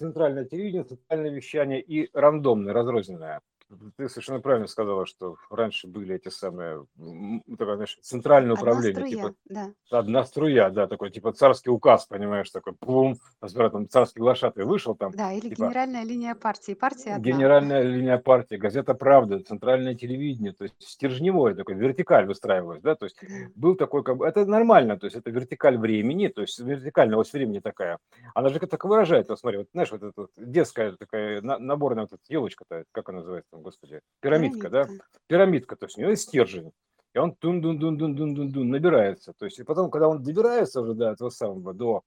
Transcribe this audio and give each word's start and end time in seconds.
центральное 0.00 0.46
телевидение, 0.46 0.84
центральное 0.84 1.30
вещание 1.30 1.80
и 1.82 2.08
рандомное, 2.14 2.72
разрозненное 2.72 3.42
ты 3.96 4.08
совершенно 4.08 4.40
правильно 4.40 4.66
сказала, 4.66 5.06
что 5.06 5.36
раньше 5.50 5.86
были 5.86 6.16
эти 6.16 6.28
самые, 6.28 6.86
такое, 7.58 7.74
знаешь, 7.76 7.98
центральное 8.02 8.52
Одна 8.52 8.60
управление, 8.60 8.92
струя, 9.06 9.10
типа 9.10 9.34
да. 9.46 9.98
одна 9.98 10.24
струя, 10.24 10.70
да, 10.70 10.86
такой, 10.86 11.10
типа 11.10 11.32
царский 11.32 11.70
указ, 11.70 12.06
понимаешь, 12.06 12.50
такой, 12.50 12.72
пум, 12.72 13.16
например, 13.40 13.70
там 13.70 13.88
царский 13.88 14.20
глашатый 14.20 14.64
вышел 14.64 14.94
там, 14.94 15.12
Да, 15.12 15.32
или 15.32 15.48
типа 15.50 15.66
генеральная 15.66 16.04
линия 16.04 16.34
партии. 16.34 16.74
Партия 16.74 17.14
одна. 17.14 17.24
генеральная 17.24 17.82
линия 17.82 18.18
партии, 18.18 18.56
газета 18.56 18.94
«Правда», 18.94 19.40
центральное 19.40 19.94
телевидение, 19.94 20.52
то 20.52 20.64
есть 20.64 20.74
стержневое 20.82 21.54
такой, 21.54 21.74
вертикаль 21.74 22.26
выстраивалась, 22.26 22.82
да, 22.82 22.94
то 22.94 23.06
есть 23.06 23.16
Да. 23.20 23.28
был 23.54 23.74
такой, 23.76 24.02
как 24.02 24.16
бы, 24.16 24.26
это 24.26 24.44
нормально, 24.46 24.98
то 24.98 25.06
есть 25.06 25.16
это 25.16 25.30
вертикаль 25.30 25.78
времени, 25.78 26.28
то 26.28 26.42
есть 26.42 26.58
вертикальная 26.58 27.16
ось 27.18 27.32
времени 27.32 27.60
такая. 27.60 27.98
Она 28.34 28.48
же 28.48 28.58
как 28.58 28.70
так 28.70 28.84
выражает, 28.84 29.28
вот 29.28 29.38
смотри, 29.38 29.58
вот 29.58 29.68
знаешь, 29.72 29.90
вот 29.90 30.02
эта 30.02 30.12
вот 30.22 30.30
детская 30.36 30.92
такая 30.92 31.40
на- 31.42 31.58
наборная 31.58 32.04
вот 32.04 32.12
эта 32.12 32.22
елочка-то, 32.28 32.84
как 32.92 33.08
она 33.08 33.18
называется, 33.18 33.56
господи, 33.60 34.00
пирамидка, 34.20 34.68
да, 34.70 34.84
Пирамидка. 34.84 35.06
пирамидка, 35.26 35.76
то 35.76 35.86
есть 35.86 35.98
у 35.98 36.00
него 36.00 36.10
есть 36.10 36.24
стержень, 36.24 36.72
и 37.14 37.18
он 37.18 37.34
тун 37.34 37.60
дун 37.60 37.78
дун 37.78 37.96
дун 37.96 38.14
дун 38.14 38.34
дун 38.34 38.50
дун 38.52 38.70
набирается, 38.70 39.32
то 39.32 39.44
есть 39.44 39.58
и 39.58 39.64
потом, 39.64 39.90
когда 39.90 40.08
он 40.08 40.22
добирается 40.22 40.80
уже 40.80 40.94
до 40.94 41.10
этого 41.10 41.30
самого, 41.30 41.72
до 41.74 42.02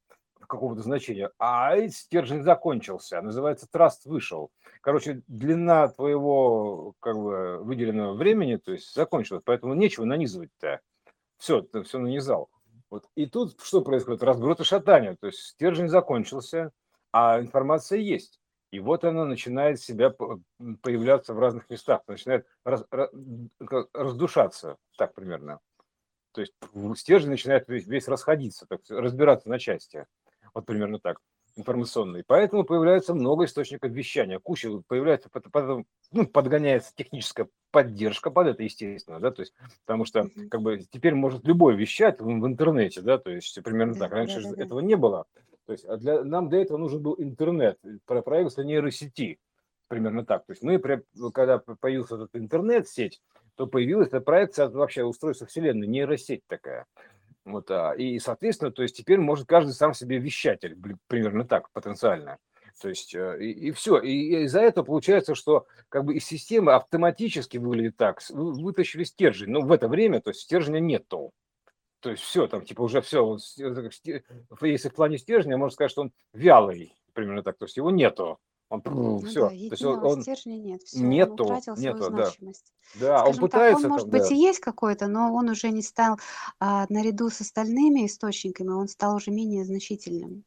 какого-то 0.47 0.81
значения, 0.81 1.31
а 1.39 1.75
стержень 1.87 2.43
закончился, 2.43 3.21
называется 3.21 3.67
траст 3.71 4.05
вышел. 4.05 4.51
Короче, 4.81 5.21
длина 5.27 5.87
твоего 5.87 6.93
как 6.99 7.15
бы 7.15 7.59
выделенного 7.63 8.13
времени, 8.13 8.57
то 8.57 8.71
есть 8.71 8.93
закончилась, 8.93 9.41
поэтому 9.45 9.73
нечего 9.73 10.05
нанизывать-то. 10.05 10.81
Все, 11.37 11.61
ты 11.61 11.83
все 11.83 11.99
нанизал. 11.99 12.49
Вот. 12.89 13.05
И 13.15 13.25
тут 13.25 13.59
что 13.61 13.81
происходит? 13.81 14.23
Разброд 14.23 14.59
и 14.59 14.63
шатание. 14.63 15.15
То 15.19 15.27
есть 15.27 15.39
стержень 15.39 15.89
закончился, 15.89 16.71
а 17.11 17.39
информация 17.39 17.99
есть. 17.99 18.39
И 18.73 18.79
вот 18.79 19.03
она 19.03 19.25
начинает 19.25 19.79
себя 19.79 20.09
появляться 20.81 21.35
в 21.35 21.39
разных 21.39 21.69
местах, 21.69 22.01
начинает 22.07 22.47
раз- 22.65 22.83
ра- 22.91 23.11
как 23.63 23.87
раздушаться, 23.93 24.77
так 24.97 25.13
примерно. 25.13 25.59
То 26.31 26.41
есть 26.41 26.53
стержень 26.95 27.29
начинает 27.29 27.67
весь, 27.67 27.85
весь 27.85 28.07
расходиться, 28.07 28.65
так, 28.65 28.81
разбираться 28.89 29.47
на 29.47 29.59
части. 29.59 30.07
Вот 30.55 30.65
примерно 30.65 30.97
так 30.97 31.19
информационный. 31.55 32.23
Поэтому 32.25 32.63
появляется 32.63 33.13
много 33.13 33.45
источников 33.45 33.91
вещания. 33.91 34.39
Куча 34.39 34.81
появляется, 34.87 35.29
пот- 35.29 35.51
потом, 35.51 35.85
ну, 36.11 36.25
подгоняется 36.25 36.93
техническая 36.95 37.47
поддержка 37.69 38.31
под 38.31 38.47
это, 38.47 38.63
естественно, 38.63 39.19
да, 39.19 39.29
то 39.29 39.43
есть, 39.43 39.53
потому 39.85 40.05
что 40.05 40.31
как 40.49 40.63
бы 40.63 40.79
теперь 40.79 41.13
может 41.13 41.45
любой 41.45 41.75
вещать 41.75 42.19
в, 42.19 42.25
в 42.25 42.47
интернете, 42.47 43.01
да, 43.01 43.19
то 43.19 43.29
есть 43.29 43.61
примерно 43.61 43.93
так. 43.93 44.13
Раньше 44.13 44.41
да, 44.41 44.55
да. 44.55 44.63
этого 44.63 44.79
не 44.79 44.95
было. 44.95 45.27
То 45.65 45.73
есть 45.73 45.85
а 45.85 45.97
для, 45.97 46.23
нам 46.23 46.49
для 46.49 46.61
этого 46.61 46.77
нужен 46.77 47.01
был 47.01 47.15
интернет, 47.17 47.77
про 48.05 48.21
проект 48.21 48.57
нейросети, 48.57 49.39
примерно 49.87 50.25
так. 50.25 50.45
То 50.45 50.51
есть 50.51 50.63
мы, 50.63 50.79
при- 50.79 51.03
когда 51.33 51.59
появился 51.59 52.15
этот 52.15 52.35
интернет-сеть, 52.35 53.21
то 53.55 53.67
появилась 53.67 54.07
эта 54.07 54.21
проекция 54.21 54.69
вообще 54.69 55.03
устройства 55.03 55.47
Вселенной, 55.47 55.87
нейросеть 55.87 56.41
такая. 56.47 56.85
Вот, 57.45 57.69
а, 57.71 57.93
и, 57.93 58.19
соответственно, 58.19 58.71
то 58.71 58.83
есть 58.83 58.95
теперь 58.95 59.19
может 59.19 59.47
каждый 59.47 59.71
сам 59.71 59.93
себе 59.93 60.17
вещатель, 60.17 60.77
примерно 61.07 61.45
так, 61.45 61.69
потенциально. 61.71 62.37
То 62.81 62.89
есть, 62.89 63.13
э, 63.13 63.37
и, 63.39 63.71
все. 63.71 63.99
И 63.99 64.43
из-за 64.45 64.61
этого 64.61 64.85
получается, 64.85 65.35
что 65.35 65.67
как 65.89 66.05
бы 66.05 66.15
из 66.15 66.25
системы 66.25 66.73
автоматически 66.73 67.57
выглядит 67.57 67.97
так. 67.97 68.21
Вытащили 68.29 69.03
стержень, 69.03 69.51
но 69.51 69.61
в 69.61 69.71
это 69.71 69.87
время, 69.87 70.21
то 70.21 70.31
есть 70.31 70.41
стержня 70.41 70.79
нету. 70.79 71.31
То 72.03 72.11
есть 72.11 72.21
все, 72.21 72.47
там 72.47 72.65
типа 72.65 72.81
уже 72.81 73.01
все. 73.01 73.37
Если 74.61 74.89
в 74.89 74.93
плане 74.93 75.17
стержня, 75.17 75.57
можно 75.57 75.73
сказать, 75.73 75.89
что 75.91 76.01
он 76.01 76.11
вялый, 76.33 76.93
примерно 77.13 77.43
так. 77.43 77.57
То 77.57 77.65
есть 77.65 77.77
его 77.77 77.91
нету. 77.91 78.39
Он 78.69 78.81
Ну 78.85 79.19
все. 79.21 79.41
да, 79.41 79.49
То 79.49 79.55
есть 79.55 79.83
он, 79.85 80.03
он 80.03 80.21
стержня 80.21 80.57
нет. 80.57 80.81
Все, 80.81 80.99
он 80.99 81.09
нету, 81.09 81.43
утратил 81.45 81.77
свою 81.77 81.93
нету, 81.93 82.09
да. 82.09 82.25
значимость. 82.25 82.73
Да, 82.95 83.23
он 83.25 83.33
Скажем 83.33 83.33
так, 83.33 83.43
он, 83.43 83.49
пытается 83.49 83.87
может 83.87 84.11
там, 84.11 84.11
быть, 84.11 84.29
да. 84.29 84.35
и 84.35 84.37
есть 84.37 84.59
какой-то, 84.59 85.07
но 85.07 85.33
он 85.33 85.49
уже 85.49 85.69
не 85.69 85.81
стал 85.81 86.17
а, 86.59 86.85
наряду 86.89 87.29
с 87.29 87.39
остальными 87.39 88.05
источниками, 88.05 88.69
он 88.71 88.87
стал 88.89 89.15
уже 89.15 89.31
менее 89.31 89.63
значительным. 89.63 90.43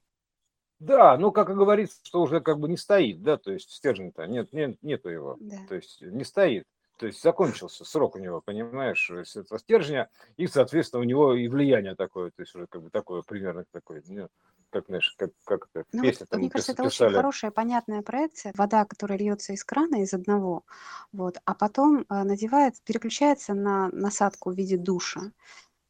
Да, 0.78 1.16
ну, 1.16 1.33
как 1.33 1.49
и 1.49 1.55
говорится, 1.55 1.99
что 2.03 2.21
уже 2.21 2.41
как 2.41 2.59
бы 2.59 2.69
не 2.69 2.77
стоит, 2.77 3.22
да, 3.22 3.39
то 3.39 3.50
есть 3.50 3.71
стержень-то 3.71 4.27
нет, 4.27 4.53
нет, 4.53 4.77
нету 4.83 5.09
его, 5.09 5.37
Да. 5.41 5.56
то 5.69 5.75
есть 5.75 6.03
не 6.03 6.25
стоит, 6.25 6.65
то 6.97 7.07
есть 7.07 7.23
закончился 7.23 7.84
срок 7.84 8.17
у 8.17 8.19
него, 8.19 8.41
понимаешь, 8.41 9.07
то 9.07 9.19
есть 9.19 9.37
этого 9.37 9.59
стержня, 9.59 10.09
и, 10.37 10.47
соответственно, 10.47 11.01
у 11.03 11.05
него 11.05 11.34
и 11.34 11.49
влияние 11.49 11.95
такое, 11.95 12.31
то 12.31 12.43
есть 12.43 12.55
уже 12.55 12.67
как 12.67 12.83
бы 12.83 12.91
такое, 12.91 13.23
примерно 13.23 13.65
такое, 13.73 14.03
ну, 14.07 14.29
как, 14.71 14.87
знаешь, 14.87 15.15
как, 15.17 15.31
как 15.45 15.69
это, 15.73 15.84
Ну 15.93 16.03
песня 16.03 16.27
там 16.27 16.41
мне 16.41 16.51
кажется, 16.51 16.73
пис- 16.73 16.75
это 16.75 16.83
очень 16.84 17.07
писали. 17.07 17.15
хорошая, 17.15 17.51
понятная 17.51 18.03
проекция. 18.03 18.53
Вода, 18.57 18.84
которая 18.84 19.19
льется 19.19 19.53
из 19.53 19.65
крана 19.65 20.03
из 20.03 20.12
одного, 20.12 20.65
вот, 21.12 21.39
а 21.45 21.55
потом 21.55 22.01
э, 22.01 22.23
надевает, 22.25 22.75
переключается 22.83 23.55
на 23.55 23.89
насадку 23.91 24.51
в 24.51 24.57
виде 24.57 24.77
душа. 24.77 25.33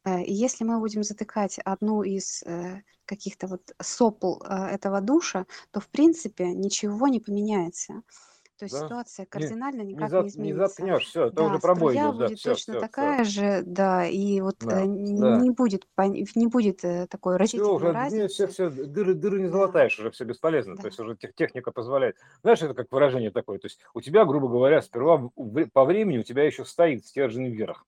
Э, 0.05 0.23
И 0.23 0.33
если 0.33 0.63
мы 0.65 0.79
будем 0.79 1.03
затыкать 1.03 1.59
одну 1.59 2.03
из 2.03 2.43
э, 2.43 2.81
каких-то 3.05 3.47
вот 3.47 3.71
сопл 3.81 4.41
э, 4.43 4.67
этого 4.75 5.01
душа, 5.01 5.45
то 5.71 5.79
в 5.79 5.89
принципе 5.89 6.53
ничего 6.53 7.07
не 7.07 7.19
поменяется. 7.19 8.03
То 8.57 8.65
есть 8.65 8.75
Да, 8.75 8.85
ситуация 8.85 9.25
не, 9.33 9.45
кардинально 9.47 9.81
не, 9.81 9.87
никак 9.93 10.11
не 10.13 10.27
не 10.27 10.27
изменится. 10.27 10.53
заткнешь, 10.53 11.05
все, 11.05 11.25
это 11.27 11.43
уже 11.43 11.55
Да, 11.55 11.59
пробой 11.59 11.95
струя 11.95 11.97
идет, 11.97 12.17
да, 12.17 12.25
будет 12.25 12.37
все, 12.37 12.51
точно 12.51 12.73
все, 12.73 12.85
все, 12.85 12.87
такая 12.87 13.23
же, 13.23 13.63
да, 13.65 14.05
и 14.07 14.41
вот 14.41 14.57
э, 14.69 14.69
да, 14.69 14.83
н- 14.83 14.93
да. 15.19 15.43
не 15.43 15.51
будет, 15.51 15.87
не 16.35 16.47
будет 16.47 16.83
э, 16.83 17.07
такой 17.07 17.37
Все 17.43 17.61
разительной 17.61 17.71
уже, 17.71 17.93
не, 17.95 18.27
все, 18.27 18.47
разницы. 18.47 18.47
все, 18.47 18.69
дыры, 18.69 19.13
дыры 19.13 19.39
не 19.41 19.47
Да, 19.47 19.51
залатаешь, 19.51 19.97
уже 19.99 20.09
все 20.11 20.25
бесполезно, 20.25 20.77
то 20.77 20.81
да. 20.83 20.89
есть 20.89 20.99
уже 20.99 21.15
тех- 21.15 21.33
техника 21.35 21.71
позволяет. 21.71 22.17
Знаешь, 22.41 22.61
это 22.61 22.73
как 22.73 22.91
выражение 22.91 23.31
такое, 23.31 23.59
то 23.59 23.67
есть 23.67 23.79
у 23.93 24.01
тебя, 24.01 24.25
грубо 24.25 24.47
говоря, 24.49 24.81
сперва 24.81 25.29
по 25.71 25.85
времени 25.85 26.17
у 26.17 26.23
тебя 26.23 26.43
еще 26.43 26.65
стоит 26.65 27.05
стержень 27.05 27.49
вверх, 27.49 27.85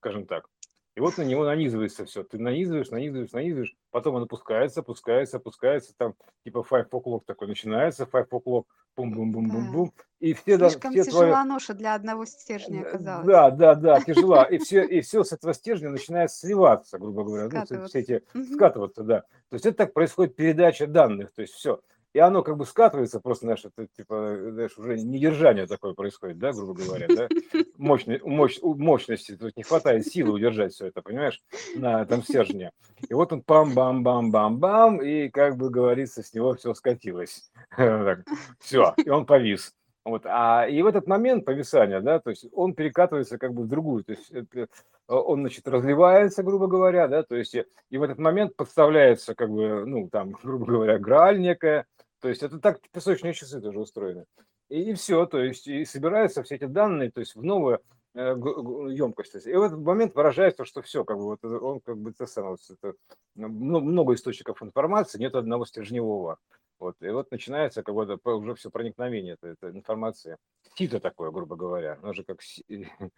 скажем 0.00 0.26
так. 0.26 0.48
И 0.96 1.00
вот 1.00 1.18
на 1.18 1.22
него 1.22 1.44
нанизывается 1.44 2.04
все. 2.06 2.24
Ты 2.24 2.38
нанизываешь, 2.38 2.90
нанизываешь, 2.90 3.32
нанизываешь, 3.32 3.76
потом 3.94 4.16
он 4.16 4.24
опускается, 4.24 4.80
опускается, 4.80 5.36
опускается, 5.36 5.94
там 5.96 6.16
типа 6.42 6.66
five 6.68 6.88
o'clock 6.90 7.20
такой 7.26 7.46
начинается, 7.46 8.02
five 8.02 8.28
o'clock, 8.28 8.64
бум-бум-бум-бум-бум, 8.96 9.92
и 10.18 10.34
все, 10.34 10.58
да- 10.58 10.68
Слишком 10.70 10.90
все 10.94 11.04
твои... 11.04 11.26
тяжела 11.26 11.44
ноша 11.44 11.74
для 11.74 11.94
одного 11.94 12.24
стержня 12.24 12.82
Д- 12.82 12.88
оказалась. 12.88 13.26
Да, 13.28 13.50
да, 13.50 13.74
да, 13.76 14.00
тяжела. 14.00 14.42
И 14.46 14.58
все, 14.58 14.82
и 14.96 15.00
все 15.00 15.22
с 15.22 15.32
этого 15.32 15.54
стержня 15.54 15.90
начинает 15.90 16.32
сливаться, 16.32 16.98
грубо 16.98 17.22
говоря, 17.22 17.48
ну, 17.70 17.86
все 17.86 18.00
эти 18.00 18.24
Мгм. 18.34 18.54
скатываться, 18.54 19.04
да. 19.04 19.20
То 19.20 19.54
есть 19.54 19.64
это 19.64 19.76
так 19.76 19.92
происходит 19.92 20.34
передача 20.34 20.88
данных, 20.88 21.30
то 21.32 21.42
есть 21.42 21.54
все. 21.54 21.80
И 22.14 22.20
оно 22.20 22.42
как 22.44 22.56
бы 22.56 22.64
скатывается, 22.64 23.18
просто, 23.18 23.46
знаешь, 23.46 23.64
это 23.64 23.88
типа, 23.96 24.36
знаешь, 24.52 24.78
уже 24.78 24.96
недержание 24.96 25.66
такое 25.66 25.94
происходит, 25.94 26.38
да, 26.38 26.52
грубо 26.52 26.74
говоря, 26.74 27.08
да. 27.08 27.28
Мощной, 27.76 28.20
мощь, 28.24 28.60
мощности, 28.62 29.36
тут 29.36 29.56
не 29.56 29.64
хватает 29.64 30.06
силы 30.06 30.32
удержать 30.32 30.72
все 30.72 30.86
это, 30.86 31.02
понимаешь, 31.02 31.42
на 31.74 32.02
этом 32.02 32.22
стержне. 32.22 32.70
И 33.08 33.14
вот 33.14 33.32
он 33.32 33.42
пам-бам-бам-бам-бам, 33.42 35.02
и, 35.02 35.28
как 35.28 35.56
бы 35.56 35.70
говорится, 35.70 36.22
с 36.22 36.32
него 36.32 36.54
все 36.54 36.72
скатилось. 36.74 37.50
Все, 38.60 38.94
и 39.04 39.10
он 39.10 39.26
повис. 39.26 39.74
Вот. 40.04 40.26
А, 40.26 40.66
и 40.68 40.82
в 40.82 40.86
этот 40.86 41.06
момент 41.06 41.44
повисания, 41.46 42.00
да, 42.00 42.20
то 42.20 42.30
есть 42.30 42.46
он 42.52 42.74
перекатывается 42.74 43.38
как 43.38 43.54
бы 43.54 43.62
в 43.62 43.68
другую, 43.68 44.04
то 44.04 44.12
есть 44.12 44.30
это, 44.30 44.68
он, 45.08 45.40
значит, 45.40 45.66
разливается, 45.66 46.42
грубо 46.42 46.66
говоря, 46.66 47.08
да, 47.08 47.22
то 47.22 47.34
есть 47.34 47.54
и, 47.54 47.64
и 47.88 47.96
в 47.96 48.02
этот 48.02 48.18
момент 48.18 48.54
подставляется, 48.54 49.34
как 49.34 49.50
бы, 49.50 49.86
ну, 49.86 50.10
там, 50.10 50.32
грубо 50.42 50.66
говоря, 50.66 50.98
грааль 50.98 51.40
некая, 51.40 51.86
то 52.24 52.30
есть 52.30 52.42
это 52.42 52.58
так 52.58 52.80
песочные 52.90 53.34
часы 53.34 53.60
тоже 53.60 53.78
устроены. 53.78 54.24
И, 54.70 54.94
все, 54.94 55.26
то 55.26 55.42
есть 55.42 55.66
и 55.66 55.84
собираются 55.84 56.42
все 56.42 56.54
эти 56.54 56.64
данные, 56.64 57.10
то 57.10 57.20
есть 57.20 57.34
в 57.36 57.42
новую 57.42 57.82
э, 58.14 58.18
емкость. 58.30 59.34
И 59.46 59.52
в 59.52 59.60
этот 59.60 59.78
момент 59.80 60.14
выражается, 60.14 60.64
что 60.64 60.80
все, 60.80 61.04
как 61.04 61.18
бы 61.18 61.24
вот 61.24 61.40
это- 61.44 61.58
он 61.58 61.80
как 61.80 61.98
бы 61.98 62.12
это 62.12 62.24
самое, 62.24 62.56
это, 62.70 62.94
ну, 63.34 63.48
мно- 63.48 63.80
много 63.80 64.14
источников 64.14 64.62
информации, 64.62 65.18
нет 65.18 65.34
одного 65.34 65.66
стержневого. 65.66 66.38
Вот, 66.78 66.96
и 67.02 67.10
вот 67.10 67.30
начинается 67.30 67.82
как 67.82 67.94
бы 67.94 68.18
уже 68.24 68.54
все 68.54 68.70
проникновение 68.70 69.34
этой, 69.34 69.52
этой 69.52 69.72
информации. 69.72 70.38
Сито 70.76 71.00
такое, 71.00 71.30
грубо 71.30 71.56
говоря. 71.56 71.98
Оно 72.02 72.14
же 72.14 72.24
как 72.24 72.40
си- 72.40 72.64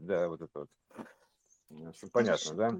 Да. 0.00 0.28
вот 0.28 0.40
это 0.40 0.58
вот. 0.58 0.68
Понятно, 2.12 2.54
да? 2.56 2.76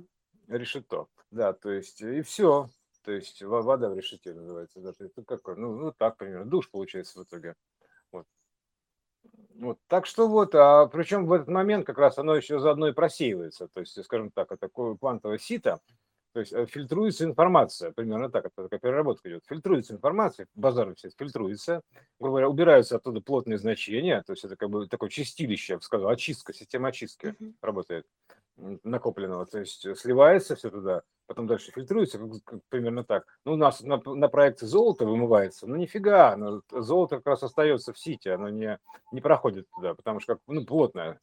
Решето. 0.48 1.06
Да, 1.30 1.52
то 1.52 1.70
есть 1.70 2.00
и 2.00 2.22
все. 2.22 2.68
То 3.06 3.12
есть 3.12 3.40
во- 3.40 3.62
вода 3.62 3.88
в 3.88 3.96
решете 3.96 4.34
называется. 4.34 4.80
Да, 4.80 4.92
то 4.92 5.04
есть, 5.04 5.14
ну, 5.16 5.24
ну, 5.56 5.76
ну 5.76 5.92
так 5.92 6.16
примерно. 6.16 6.44
Душ 6.44 6.68
получается 6.68 7.20
в 7.20 7.22
итоге. 7.22 7.54
Вот. 8.10 8.26
Вот, 9.54 9.78
так 9.86 10.06
что 10.06 10.26
вот, 10.26 10.56
а 10.56 10.86
причем 10.86 11.26
в 11.26 11.32
этот 11.32 11.46
момент 11.46 11.86
как 11.86 11.98
раз 11.98 12.18
оно 12.18 12.34
еще 12.34 12.58
заодно 12.58 12.88
и 12.88 12.92
просеивается, 12.92 13.68
то 13.68 13.80
есть, 13.80 14.02
скажем 14.04 14.30
так, 14.30 14.50
это 14.50 14.58
такое 14.58 14.96
квантовое 14.96 15.38
сито, 15.38 15.80
то 16.32 16.40
есть 16.40 16.52
э, 16.52 16.66
фильтруется 16.66 17.24
информация, 17.24 17.92
примерно 17.92 18.28
так, 18.28 18.46
это 18.46 18.64
такая 18.64 18.80
переработка 18.80 19.30
идет, 19.30 19.44
фильтруется 19.46 19.94
информация, 19.94 20.46
базар 20.54 20.94
все 20.96 21.10
фильтруется, 21.16 21.80
грубо 22.18 22.32
говоря, 22.32 22.48
убираются 22.48 22.96
оттуда 22.96 23.20
плотные 23.20 23.56
значения, 23.56 24.22
то 24.26 24.32
есть 24.32 24.44
это 24.44 24.56
как 24.56 24.68
бы 24.68 24.88
такое 24.88 25.08
чистилище, 25.08 25.74
я 25.74 25.76
бы 25.78 25.82
сказал, 25.82 26.10
очистка, 26.10 26.52
система 26.52 26.88
очистки 26.88 27.34
Мгм. 27.38 27.56
работает. 27.62 28.06
Накопленного, 28.56 29.46
то 29.46 29.58
есть 29.58 29.86
сливается 29.98 30.56
все 30.56 30.70
туда, 30.70 31.02
потом 31.26 31.46
дальше 31.46 31.72
фильтруется, 31.72 32.20
примерно 32.68 33.04
так. 33.04 33.26
Ну, 33.44 33.52
у 33.52 33.56
нас 33.56 33.80
на, 33.82 34.00
на 34.04 34.28
проекте 34.28 34.66
золото 34.66 35.04
вымывается, 35.04 35.66
ну 35.66 35.76
нифига, 35.76 36.32
оно, 36.32 36.62
золото 36.70 37.16
как 37.16 37.26
раз 37.26 37.42
остается 37.42 37.92
в 37.92 37.98
сите, 37.98 38.32
оно 38.32 38.48
не, 38.48 38.78
не 39.12 39.20
проходит 39.20 39.66
туда, 39.74 39.94
потому 39.94 40.20
что 40.20 40.34
как, 40.34 40.42
ну, 40.46 40.64
плотное. 40.64 41.20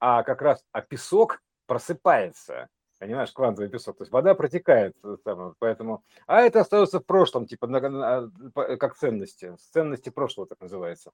А 0.00 0.22
как 0.22 0.42
раз, 0.42 0.64
а 0.72 0.82
песок 0.82 1.42
просыпается, 1.66 2.68
понимаешь, 2.98 3.32
квантовый 3.32 3.70
песок, 3.70 3.98
то 3.98 4.02
есть 4.02 4.12
вода 4.12 4.34
протекает, 4.34 4.96
э, 5.04 5.16
там, 5.24 5.54
поэтому, 5.58 6.02
а 6.26 6.40
это 6.40 6.60
остается 6.60 7.00
в 7.00 7.06
прошлом, 7.06 7.46
типа, 7.46 7.66
на, 7.66 7.80
на, 7.80 8.30
как 8.76 8.96
ценности, 8.96 9.54
ценности 9.72 10.10
прошлого, 10.10 10.46
так 10.46 10.60
называется. 10.60 11.12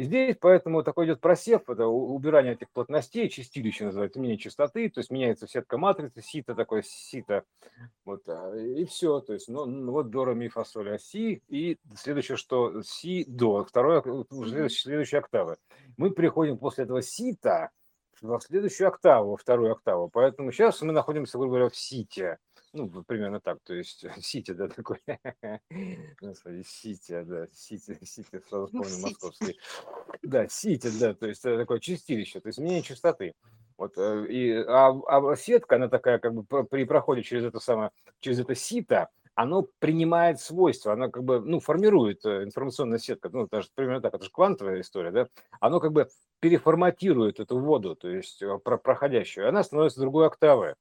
И 0.00 0.04
здесь 0.04 0.34
поэтому 0.40 0.82
такой 0.82 1.04
идет 1.04 1.20
просев, 1.20 1.68
это 1.68 1.86
убирание 1.86 2.54
этих 2.54 2.70
плотностей, 2.70 3.28
чистилище 3.28 3.84
называется, 3.84 4.18
изменение 4.18 4.38
частоты, 4.38 4.88
то 4.88 5.00
есть 5.00 5.10
меняется 5.10 5.46
сетка 5.46 5.76
матрицы, 5.76 6.22
сито 6.22 6.54
такое, 6.54 6.80
сито, 6.80 7.44
вот, 8.06 8.22
а, 8.26 8.56
и 8.56 8.86
все, 8.86 9.20
то 9.20 9.34
есть, 9.34 9.48
ну, 9.48 9.66
ну 9.66 9.92
вот 9.92 10.08
до, 10.08 10.24
ре, 10.24 10.34
ми, 10.34 10.48
фа, 10.48 10.64
соль, 10.64 10.94
а, 10.94 10.98
си, 10.98 11.42
и 11.48 11.76
следующее, 11.94 12.38
что 12.38 12.80
си, 12.80 13.26
до, 13.28 13.62
второе, 13.62 14.02
следующая, 14.30 14.82
следующая 14.84 15.18
октава. 15.18 15.58
Мы 15.98 16.12
приходим 16.12 16.56
после 16.56 16.84
этого 16.84 17.02
сита, 17.02 17.68
в 18.22 18.40
следующую 18.40 18.88
октаву, 18.88 19.36
вторую 19.36 19.72
октаву. 19.72 20.08
Поэтому 20.08 20.50
сейчас 20.52 20.80
мы 20.82 20.92
находимся, 20.92 21.38
грубо 21.38 21.56
говоря, 21.56 21.68
в 21.68 21.76
сите. 21.76 22.38
Ну, 22.72 22.88
примерно 23.04 23.40
так, 23.40 23.58
то 23.64 23.74
есть 23.74 24.04
сити, 24.22 24.52
да, 24.52 24.68
такой, 24.68 24.98
господи, 26.20 26.62
сити, 26.62 27.22
да, 27.24 27.46
сити, 27.52 27.98
сити, 28.04 28.40
сразу 28.48 28.68
ну, 28.72 28.82
вспомнил 28.82 29.08
московский. 29.08 29.58
Да, 30.22 30.48
сити, 30.48 30.88
да, 31.00 31.14
то 31.14 31.26
есть 31.26 31.42
такое 31.42 31.80
чистилище, 31.80 32.40
то 32.40 32.48
есть 32.48 32.58
изменение 32.58 32.82
частоты. 32.82 33.34
Вот, 33.76 33.94
э, 33.96 34.26
и, 34.28 34.52
а, 34.68 34.90
а 35.08 35.36
сетка, 35.36 35.76
она 35.76 35.88
такая, 35.88 36.18
как 36.18 36.34
бы 36.34 36.44
при 36.64 36.84
проходе 36.84 37.22
через 37.22 37.44
это 37.44 37.58
самое, 37.58 37.90
через 38.20 38.38
это 38.38 38.54
сито, 38.54 39.08
оно 39.34 39.66
принимает 39.78 40.38
свойства, 40.38 40.92
оно 40.92 41.10
как 41.10 41.24
бы, 41.24 41.40
ну, 41.40 41.58
формирует 41.58 42.24
э, 42.24 42.44
информационная 42.44 42.98
сетка, 42.98 43.30
ну, 43.32 43.48
даже 43.50 43.68
примерно 43.74 44.02
так, 44.02 44.14
это 44.14 44.24
же 44.24 44.30
квантовая 44.30 44.80
история, 44.80 45.10
да, 45.10 45.28
оно 45.60 45.80
как 45.80 45.92
бы 45.92 46.08
переформатирует 46.40 47.40
эту 47.40 47.58
воду, 47.58 47.96
то 47.96 48.08
есть 48.08 48.42
э, 48.42 48.58
про 48.58 48.76
проходящую, 48.76 49.48
она 49.48 49.64
становится 49.64 50.00
другой 50.00 50.26
октавой. 50.26 50.74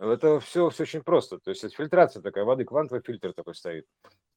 Это 0.00 0.40
все, 0.40 0.70
все 0.70 0.84
очень 0.84 1.02
просто, 1.02 1.38
то 1.38 1.50
есть 1.50 1.62
это 1.62 1.74
фильтрация 1.74 2.22
такая 2.22 2.44
воды, 2.44 2.64
квантовый 2.64 3.02
фильтр 3.02 3.34
такой 3.34 3.54
стоит, 3.54 3.84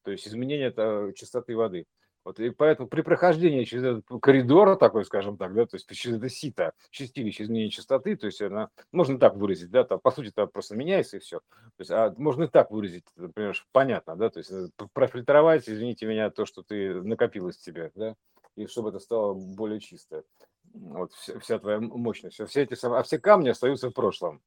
то 0.02 0.10
есть 0.10 0.28
изменение 0.28 0.68
это 0.68 1.12
частоты 1.16 1.56
воды. 1.56 1.86
Вот, 2.22 2.38
и 2.40 2.50
поэтому 2.50 2.88
при 2.88 3.00
прохождении 3.02 3.64
через 3.64 3.84
этот 3.84 4.04
коридор 4.22 4.76
такой, 4.76 5.04
скажем 5.04 5.36
так, 5.36 5.54
да, 5.54 5.66
то 5.66 5.76
есть 5.76 5.90
через 5.90 6.16
это 6.16 6.28
сито, 6.28 6.72
чистилище 6.90 7.44
изменения 7.44 7.70
частоты, 7.70 8.16
то 8.16 8.26
есть 8.26 8.40
она, 8.42 8.68
можно 8.92 9.18
так 9.18 9.36
выразить, 9.36 9.70
да, 9.70 9.84
там, 9.84 10.00
по 10.00 10.10
сути, 10.10 10.28
это 10.28 10.46
просто 10.46 10.74
меняется 10.74 11.16
и 11.18 11.20
все. 11.20 11.40
То 11.40 11.80
есть, 11.80 11.90
а 11.90 12.14
можно 12.16 12.44
и 12.44 12.48
так 12.48 12.70
выразить, 12.70 13.04
например, 13.16 13.54
понятно, 13.72 14.16
да, 14.16 14.30
то 14.30 14.38
есть 14.38 14.50
э, 14.50 14.68
профильтровать, 14.94 15.68
извините 15.68 16.06
меня, 16.06 16.30
то, 16.30 16.46
что 16.46 16.62
ты 16.62 16.94
накопилось 17.02 17.56
в 17.56 17.62
тебе, 17.62 17.90
да, 17.94 18.16
и 18.56 18.66
чтобы 18.66 18.90
это 18.90 19.00
стало 19.00 19.34
более 19.34 19.80
чисто. 19.80 20.24
Вот 20.72 21.12
вся, 21.12 21.38
вся 21.40 21.58
твоя 21.58 21.78
мощность. 21.80 22.40
Все 22.48 22.62
эти, 22.62 22.74
а 22.84 23.02
все 23.02 23.18
камни 23.18 23.50
остаются 23.50 23.90
в 23.90 23.92
прошлом. 23.92 24.42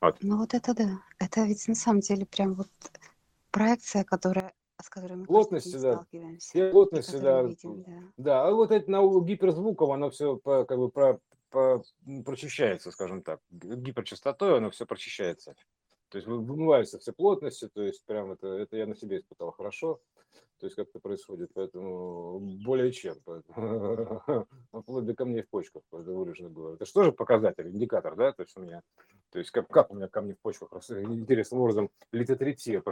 Вот. 0.00 0.16
Ну 0.20 0.38
вот 0.38 0.54
это 0.54 0.74
да. 0.74 1.02
Это 1.18 1.44
ведь 1.44 1.66
на 1.68 1.74
самом 1.74 2.00
деле 2.00 2.26
прям 2.26 2.54
вот 2.54 2.68
проекция, 3.50 4.04
которая 4.04 4.52
с 4.80 4.88
которой 4.88 5.16
мы 5.16 5.26
плотности, 5.26 5.76
да. 5.76 6.06
Все 6.38 6.70
плотности, 6.70 7.16
да. 7.16 7.42
Видим, 7.42 7.82
да. 7.82 8.02
Да, 8.16 8.46
а 8.46 8.52
вот 8.52 8.70
это 8.70 8.90
на 8.90 9.00
гиперзвуком, 9.24 9.90
оно 9.90 10.10
все 10.10 10.36
по, 10.36 10.64
как 10.64 10.78
бы 10.78 10.88
про, 10.88 11.18
по, 11.50 11.82
прочищается, 12.24 12.92
скажем 12.92 13.22
так. 13.22 13.40
Гиперчастотой 13.50 14.58
оно 14.58 14.70
все 14.70 14.86
прочищается. 14.86 15.56
То 16.10 16.16
есть 16.16 16.26
вымываются 16.26 16.98
все 16.98 17.12
плотности, 17.12 17.68
то 17.68 17.82
есть 17.82 18.04
прям 18.04 18.32
это, 18.32 18.48
это 18.48 18.76
я 18.76 18.86
на 18.86 18.96
себе 18.96 19.18
испытал 19.18 19.52
хорошо 19.52 20.00
то 20.58 20.66
есть 20.66 20.76
как 20.76 20.88
это 20.88 20.98
происходит, 20.98 21.50
поэтому 21.54 22.40
более 22.64 22.92
чем, 22.92 23.14
вплоть 24.72 25.04
до 25.04 25.14
камней 25.14 25.42
в 25.42 25.48
почках 25.48 25.82
выражено 25.90 26.48
было. 26.48 26.74
Это 26.74 26.84
что 26.84 27.04
же 27.04 27.12
показатель, 27.12 27.68
индикатор, 27.68 28.16
да, 28.16 28.32
то 28.32 28.42
есть 28.42 28.56
у 28.56 28.60
меня, 28.60 28.82
то 29.30 29.38
есть 29.38 29.50
как, 29.50 29.68
как 29.68 29.90
у 29.90 29.94
меня 29.94 30.08
камни 30.08 30.32
в 30.32 30.40
почках, 30.40 30.70
интересным 30.90 31.60
образом 31.60 31.90
литотрипсия, 32.12 32.82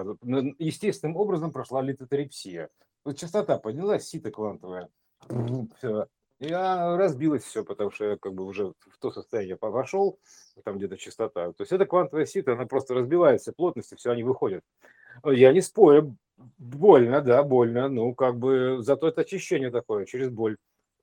естественным 0.58 1.16
образом 1.16 1.52
прошла 1.52 1.82
литотрипсия. 1.82 2.70
Вот 3.04 3.16
частота 3.16 3.58
поднялась, 3.58 4.06
сито 4.06 4.30
квантовая, 4.30 4.88
все, 5.78 6.06
и 6.38 6.48
разбилось 6.50 7.44
все, 7.44 7.64
потому 7.64 7.90
что 7.90 8.04
я 8.04 8.16
как 8.16 8.34
бы 8.34 8.44
уже 8.44 8.72
в 8.80 8.98
то 9.00 9.10
состояние 9.10 9.56
вошел, 9.60 10.18
там 10.64 10.78
где-то 10.78 10.96
частота. 10.96 11.52
То 11.52 11.62
есть 11.62 11.72
это 11.72 11.86
квантовая 11.86 12.26
сито, 12.26 12.52
она 12.52 12.66
просто 12.66 12.94
разбивается, 12.94 13.52
плотности, 13.52 13.94
все, 13.94 14.10
они 14.10 14.22
выходят. 14.22 14.62
Я 15.24 15.52
не 15.52 15.62
спорю, 15.62 16.16
Больно, 16.58 17.22
да, 17.22 17.42
больно. 17.42 17.88
Ну, 17.88 18.14
как 18.14 18.38
бы, 18.38 18.78
зато 18.80 19.08
это 19.08 19.22
очищение 19.22 19.70
такое, 19.70 20.04
через 20.04 20.28
боль 20.28 20.56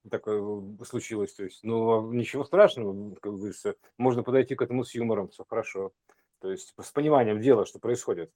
такое 0.09 0.63
случилось. 0.85 1.33
То 1.33 1.43
есть, 1.43 1.63
ну, 1.63 2.11
ничего 2.11 2.43
страшного, 2.43 3.15
как 3.15 3.33
бы, 3.33 3.51
можно 3.97 4.23
подойти 4.23 4.55
к 4.55 4.61
этому 4.61 4.83
с 4.83 4.93
юмором, 4.93 5.29
все 5.29 5.43
хорошо. 5.47 5.91
То 6.39 6.51
есть, 6.51 6.73
с 6.79 6.91
пониманием 6.91 7.41
дела, 7.41 7.65
что 7.65 7.79
происходит. 7.79 8.31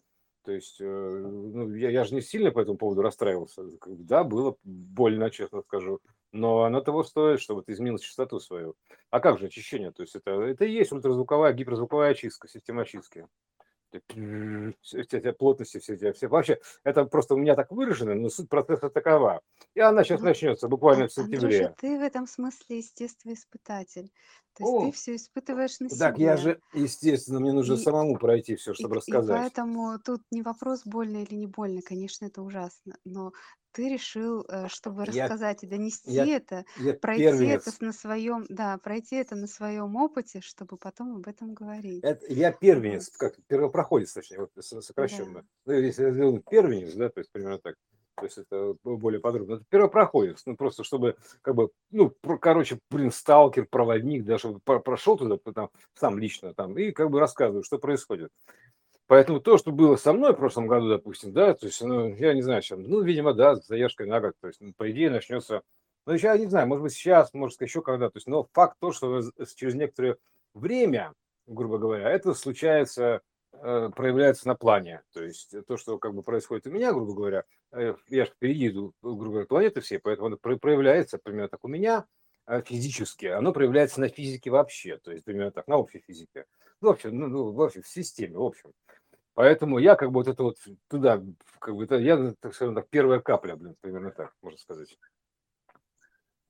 То 0.47 0.53
есть, 0.53 0.77
э, 0.79 0.85
ну, 0.85 1.75
я, 1.75 1.89
я 1.89 2.05
же 2.05 2.15
не 2.15 2.21
сильно 2.21 2.51
по 2.51 2.61
этому 2.61 2.77
поводу 2.77 3.01
расстраивался. 3.01 3.63
Да, 3.85 4.23
было 4.23 4.55
больно, 4.63 5.29
честно 5.29 5.61
скажу. 5.61 5.99
Но 6.31 6.63
оно 6.63 6.79
того 6.79 7.03
стоит, 7.03 7.41
чтобы 7.41 7.63
ты 7.63 7.73
изменил 7.73 7.97
частоту 7.97 8.39
свою. 8.39 8.75
А 9.09 9.19
как 9.19 9.39
же 9.39 9.47
очищение? 9.47 9.91
То 9.91 10.03
есть, 10.03 10.15
это, 10.15 10.31
это 10.31 10.63
и 10.63 10.71
есть 10.71 10.93
ультразвуковая, 10.93 11.51
гиперзвуковая 11.51 12.11
очистка, 12.11 12.47
система 12.47 12.83
очистки 12.83 13.27
все 14.81 14.99
эти 15.01 15.31
плотности, 15.31 15.79
все 15.79 15.93
эти, 15.93 16.11
все. 16.11 16.27
Вообще, 16.27 16.59
это 16.83 17.05
просто 17.05 17.35
у 17.35 17.37
меня 17.37 17.55
так 17.55 17.71
выражено, 17.71 18.15
но 18.15 18.29
суть 18.29 18.49
процесса 18.49 18.89
такова. 18.89 19.41
И 19.73 19.79
она 19.79 20.03
сейчас 20.03 20.19
Ну, 20.19 20.27
начнется 20.27 20.67
буквально 20.67 21.07
в 21.07 21.13
сентябре. 21.13 21.73
ты 21.79 21.97
в 21.97 22.01
этом 22.01 22.27
смысле 22.27 22.77
естествоиспытатель. 22.79 24.11
То 24.57 24.63
есть 24.63 24.77
ты 24.77 24.91
все 24.91 25.15
испытываешь 25.15 25.79
на 25.79 25.89
так 25.97 26.17
я 26.19 26.35
же, 26.37 26.59
естественно, 26.73 27.39
мне 27.39 27.53
нужно 27.53 27.77
И, 27.77 27.77
самому 27.77 28.17
пройти 28.17 28.55
все, 28.55 28.73
и, 28.77 28.83
чтобы 28.83 28.95
и 29.07 29.21
рассказать. 29.21 29.23
поэтому 29.23 29.99
тут 29.99 30.21
не 30.31 30.41
вопрос, 30.41 30.83
больно 30.85 31.17
или 31.23 31.35
не 31.35 31.47
больно. 31.47 31.81
Конечно, 31.81 32.25
это 32.25 32.41
ужасно. 32.41 32.97
Но 33.05 33.33
ты 33.71 33.89
решил, 33.89 34.45
э, 34.49 34.67
чтобы 34.69 35.05
Я, 35.05 35.05
рассказать 35.05 35.63
и 35.63 35.67
донести 35.67 36.17
я, 36.17 36.25
это, 36.25 36.65
я 36.75 36.93
пройти 36.99 37.45
это 37.45 37.73
первенец. 37.73 37.79
на 37.79 37.93
своем, 37.93 38.45
да, 38.49 38.77
пройти 38.77 39.15
это 39.17 39.35
на 39.35 39.47
своем 39.47 39.95
опыте, 39.95 40.41
чтобы 40.41 40.77
потом 40.77 41.17
об 41.17 41.27
этом 41.27 41.53
говорить. 41.53 42.05
Это, 42.09 42.31
я 42.31 42.51
первенец, 42.51 43.09
как 43.09 43.35
первопроходец, 43.47 44.13
точнее, 44.13 44.39
вот 44.39 44.51
со- 44.59 44.81
Да. 44.97 45.23
сокращенно. 45.25 45.43
Ну, 45.65 45.73
если 45.73 46.03
я 46.03 46.11
сделаю 46.11 46.43
первенец, 46.47 46.93
да, 46.93 47.09
то 47.09 47.19
есть 47.19 47.31
примерно 47.31 47.59
так. 47.59 47.75
То 48.17 48.25
есть 48.25 48.39
это 48.39 48.75
более 48.83 49.19
подробно. 49.19 49.55
Это 49.55 49.65
первопроходец, 49.69 50.41
ну 50.47 50.55
просто 50.55 50.83
чтобы, 50.83 51.15
как 51.43 51.53
бы, 51.53 51.69
ну, 51.91 52.09
про- 52.09 52.39
короче, 52.39 52.79
блин, 52.89 53.11
сталкер, 53.11 53.67
проводник, 53.69 54.25
да, 54.25 54.39
чтобы 54.39 54.59
про- 54.59 54.79
прошел 54.79 55.17
туда, 55.17 55.37
там, 55.53 55.69
сам 55.93 56.17
лично 56.17 56.53
там, 56.55 56.77
и 56.79 56.91
как 56.91 57.11
бы 57.11 57.19
рассказываю, 57.19 57.63
что 57.63 57.77
происходит. 57.77 58.31
Поэтому 59.05 59.39
то, 59.39 59.57
что 59.57 59.71
было 59.71 59.95
со 59.97 60.13
мной 60.13 60.33
в 60.33 60.37
прошлом 60.37 60.67
году, 60.67 60.89
допустим, 60.89 61.31
да, 61.31 61.53
то 61.53 61.67
есть, 61.67 61.81
ну, 61.81 62.07
я 62.15 62.33
не 62.33 62.41
знаю, 62.41 62.61
чем, 62.63 62.83
ну, 62.83 63.01
видимо, 63.01 63.33
да, 63.33 63.55
с 63.55 63.67
заявкой 63.67 64.07
на 64.07 64.19
год, 64.19 64.33
то 64.41 64.47
есть, 64.47 64.59
ну, 64.61 64.73
по 64.75 64.89
идее, 64.91 65.11
начнется, 65.11 65.61
ну, 66.07 66.13
я 66.13 66.37
не 66.37 66.47
знаю, 66.47 66.67
может 66.67 66.83
быть, 66.83 66.93
сейчас, 66.93 67.33
может, 67.33 67.61
еще 67.61 67.81
когда, 67.81 68.09
то 68.09 68.17
есть, 68.17 68.27
но 68.27 68.47
факт 68.51 68.77
то, 68.79 68.91
что 68.91 69.21
через 69.55 69.75
некоторое 69.75 70.17
время, 70.55 71.13
грубо 71.45 71.77
говоря, 71.77 72.09
это 72.09 72.33
случается, 72.33 73.21
проявляется 73.61 74.47
на 74.47 74.55
плане, 74.55 75.01
то 75.13 75.23
есть, 75.23 75.55
то, 75.67 75.77
что 75.77 75.97
как 75.97 76.13
бы 76.13 76.23
происходит 76.23 76.67
у 76.67 76.71
меня, 76.71 76.93
грубо 76.93 77.13
говоря, 77.13 77.43
э, 77.71 77.95
я 78.07 78.25
же 78.25 78.31
впереди 78.31 78.67
иду, 78.67 78.93
грубо 79.01 79.25
говоря, 79.25 79.45
планеты 79.45 79.81
все, 79.81 79.99
поэтому 79.99 80.27
оно 80.27 80.37
проявляется 80.37 81.17
примерно 81.17 81.49
так 81.49 81.63
у 81.63 81.67
меня, 81.67 82.05
э, 82.45 82.61
физически, 82.61 83.25
оно 83.25 83.53
проявляется 83.53 83.99
на 83.99 84.09
физике 84.09 84.49
вообще, 84.49 84.97
то 84.97 85.11
есть 85.11 85.23
примерно 85.23 85.51
так, 85.51 85.67
на 85.67 85.77
общей 85.77 85.99
физике. 85.99 86.45
Ну, 86.81 86.89
общем, 86.89 87.17
ну, 87.17 87.27
ну, 87.27 87.51
в 87.51 87.61
общем, 87.61 87.81
в 87.81 87.87
системе, 87.87 88.37
в 88.37 88.43
общем. 88.43 88.71
Поэтому 89.33 89.79
я 89.79 89.95
как 89.95 90.11
бы 90.11 90.19
вот 90.19 90.27
это 90.27 90.43
вот 90.43 90.57
туда, 90.87 91.23
как 91.59 91.75
бы 91.75 91.83
это, 91.83 91.95
я, 91.95 92.33
так 92.39 92.53
скажем 92.53 92.75
так, 92.75 92.87
первая 92.89 93.19
капля, 93.19 93.55
блин, 93.55 93.75
примерно 93.81 94.11
так, 94.11 94.33
можно 94.41 94.59
сказать. 94.59 94.97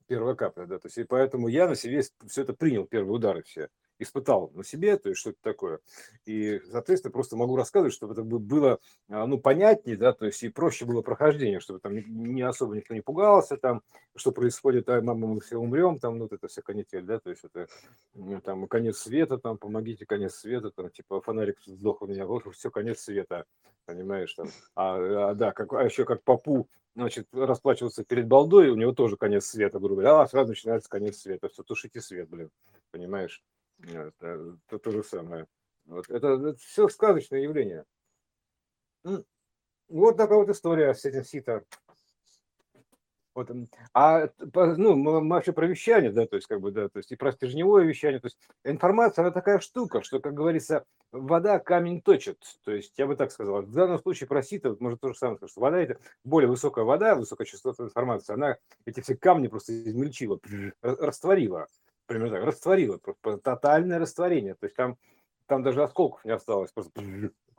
Первая 0.08 0.36
капля, 0.36 0.66
да, 0.66 0.80
то 0.80 0.88
есть 0.88 0.98
и 0.98 1.04
поэтому 1.04 1.48
я 1.48 1.68
на 1.68 1.76
себе 1.76 2.02
все 2.28 2.42
это 2.42 2.54
принял, 2.54 2.86
первые 2.86 3.14
удары 3.14 3.44
все 3.44 3.70
испытал 4.00 4.51
на 4.54 4.63
себе, 4.63 4.98
то 4.98 5.10
есть 5.10 5.20
что 5.20 5.32
это 5.32 5.39
такое. 5.42 5.80
И, 6.25 6.60
соответственно, 6.72 7.12
просто 7.12 7.36
могу 7.36 7.56
рассказывать, 7.56 7.94
чтобы 7.94 8.13
это 8.13 8.24
было, 8.24 8.80
а, 9.10 9.25
ну, 9.25 9.39
понятнее, 9.39 9.98
да, 9.98 10.13
то 10.13 10.25
есть 10.25 10.44
и 10.44 10.50
проще 10.50 10.86
было 10.86 11.01
прохождение, 11.01 11.60
чтобы 11.60 11.80
там 11.80 11.96
не 11.96 12.42
особо 12.42 12.75
никто 12.75 12.94
не 12.94 13.01
пугался, 13.01 13.58
там, 13.58 13.82
что 14.16 14.32
происходит, 14.32 14.89
а 14.89 15.01
мама, 15.01 15.27
мы 15.27 15.42
все 15.42 15.58
умрем, 15.58 16.00
там, 16.00 16.18
ну, 16.18 16.25
вот 16.25 16.34
это 16.34 16.48
вся 16.48 16.62
канитель, 16.62 17.04
да, 17.04 17.20
то 17.20 17.30
есть 17.30 17.44
это 17.44 17.68
там 18.44 18.68
конец 18.68 18.98
света, 18.98 19.38
там, 19.38 19.58
помогите, 19.58 20.06
конец 20.06 20.36
света, 20.36 20.72
там, 20.72 20.89
типа, 20.89 21.22
фонарик 21.22 21.60
сдох 21.66 22.01
у 22.01 22.08
меня, 22.08 22.25
вот, 22.25 22.44
все, 22.54 22.70
конец 22.70 23.01
света, 23.01 23.46
понимаешь, 23.86 24.34
там, 24.34 24.48
а, 24.75 25.30
а 25.30 25.34
да, 25.34 25.51
как, 25.51 25.74
а 25.74 25.84
еще 25.84 26.06
как 26.06 26.24
папу, 26.24 26.68
значит, 26.96 27.27
расплачиваться 27.32 28.04
перед 28.04 28.27
балдой, 28.27 28.70
у 28.70 28.75
него 28.75 28.92
тоже 28.92 29.18
конец 29.18 29.46
света, 29.46 29.80
грубо 29.80 30.01
говоря, 30.01 30.22
а 30.22 30.27
сразу 30.27 30.50
начинается 30.50 30.89
конец 30.89 31.18
света, 31.18 31.48
все, 31.48 31.63
тушите 31.63 32.01
свет, 32.01 32.27
блин, 32.30 32.50
понимаешь, 32.92 33.44
Это, 33.79 34.57
это 34.67 34.79
то 34.79 34.91
же 34.91 35.03
самое. 35.03 35.48
Вот. 35.86 36.10
Это, 36.10 36.27
это 36.27 36.55
все 36.57 36.88
сказочное 36.89 37.41
явление. 37.41 37.86
Вот 39.89 40.17
такая 40.17 40.38
вот 40.38 40.50
история 40.50 40.93
с 40.93 41.05
этим 41.05 41.24
сито. 41.24 41.63
Вот, 43.38 43.51
а 43.93 44.29
ну, 44.41 44.96
мы 44.96 45.29
вообще 45.29 45.51
про 45.51 45.67
вещание, 45.67 46.12
да, 46.12 46.25
то 46.25 46.38
есть 46.38 46.48
как 46.48 46.60
бы, 46.60 46.72
да, 46.72 46.89
то 46.89 46.98
есть 46.98 47.12
и 47.12 47.15
про 47.15 47.31
стержневое 47.31 47.86
вещание, 47.86 48.19
то 48.19 48.25
есть 48.25 48.39
информация, 48.63 49.22
она 49.22 49.31
такая 49.31 49.60
штука, 49.60 50.01
что, 50.01 50.19
как 50.19 50.34
говорится, 50.34 50.86
вода 51.12 51.60
камень 51.60 52.01
точит, 52.01 52.39
то 52.63 52.72
есть 52.72 52.98
я 52.98 53.05
бы 53.05 53.15
так 53.15 53.31
сказал. 53.31 53.62
В 53.62 53.72
данном 53.72 54.00
случае 54.00 54.27
про 54.27 54.41
сито, 54.41 54.75
может 54.79 55.01
то 55.01 55.10
же 55.10 55.13
самое 55.13 55.38
сказать, 55.38 55.51
что 55.51 55.62
вода 55.62 55.77
это 55.77 56.00
более 56.24 56.50
высокая 56.50 56.84
вода, 56.84 57.13
высокочастотная 57.13 57.86
информация, 57.86 58.34
она 58.34 58.57
эти 58.86 59.01
все 59.01 59.15
камни 59.15 59.50
просто 59.50 59.72
измельчила, 59.84 60.39
растворила, 60.81 61.67
примерно 62.08 62.38
так, 62.38 62.46
растворила, 62.46 62.98
просто 62.98 63.38
тотальное 63.38 64.00
растворение, 64.00 64.56
то 64.56 64.66
есть 64.66 64.76
там, 64.76 64.98
там 65.46 65.62
даже 65.62 65.84
осколков 65.84 66.26
не 66.26 66.32
осталось, 66.32 66.72
просто 66.72 67.02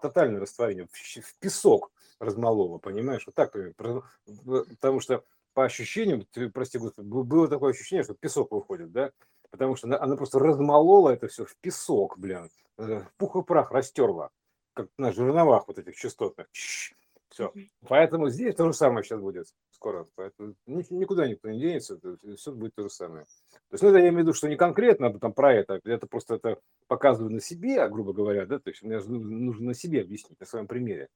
тотальное 0.00 0.40
растворение, 0.40 0.86
в 0.86 1.38
песок 1.38 1.92
размолола, 2.18 2.78
понимаешь, 2.78 3.24
вот 3.26 3.34
так, 3.34 3.54
потому 3.76 5.00
что 5.00 5.24
по 5.54 5.64
ощущениям, 5.64 6.26
ты, 6.32 6.50
прости 6.50 6.78
господи, 6.78 7.06
было 7.06 7.48
такое 7.48 7.72
ощущение, 7.72 8.04
что 8.04 8.14
песок 8.14 8.52
выходит, 8.52 8.92
да, 8.92 9.12
потому 9.50 9.76
что 9.76 9.86
она, 9.86 10.00
она 10.00 10.16
просто 10.16 10.38
размолола 10.38 11.10
это 11.10 11.28
все 11.28 11.44
в 11.44 11.56
песок, 11.56 12.18
блин, 12.18 12.50
э, 12.78 13.02
пух 13.16 13.36
и 13.36 13.42
прах 13.42 13.70
растерла, 13.70 14.30
как 14.74 14.88
на 14.98 15.12
жерновах 15.12 15.68
вот 15.68 15.78
этих 15.78 15.96
частотных. 15.96 16.48
Все. 17.30 17.52
Поэтому 17.86 18.30
здесь 18.30 18.54
то 18.54 18.66
же 18.66 18.72
самое 18.72 19.04
сейчас 19.04 19.20
будет 19.20 19.46
скоро. 19.70 20.06
Поэтому 20.14 20.54
никуда 20.66 21.28
никто 21.28 21.50
не 21.50 21.60
денется, 21.60 22.00
все 22.36 22.52
будет 22.52 22.74
то 22.74 22.82
же 22.82 22.90
самое. 22.90 23.24
То 23.50 23.74
есть, 23.74 23.82
ну, 23.82 23.90
это 23.90 23.98
я 23.98 24.08
имею 24.08 24.16
в 24.16 24.18
виду, 24.20 24.32
что 24.32 24.48
не 24.48 24.56
конкретно 24.56 25.18
там 25.18 25.32
про 25.32 25.54
это, 25.54 25.80
это 25.84 26.06
просто 26.06 26.36
это 26.36 26.58
показываю 26.86 27.32
на 27.32 27.40
себе, 27.40 27.86
грубо 27.88 28.12
говоря, 28.12 28.46
да, 28.46 28.58
то 28.58 28.70
есть 28.70 28.82
мне 28.82 28.98
нужно 28.98 29.68
на 29.68 29.74
себе 29.74 30.00
объяснить, 30.00 30.40
на 30.40 30.46
своем 30.46 30.66
примере. 30.66 31.08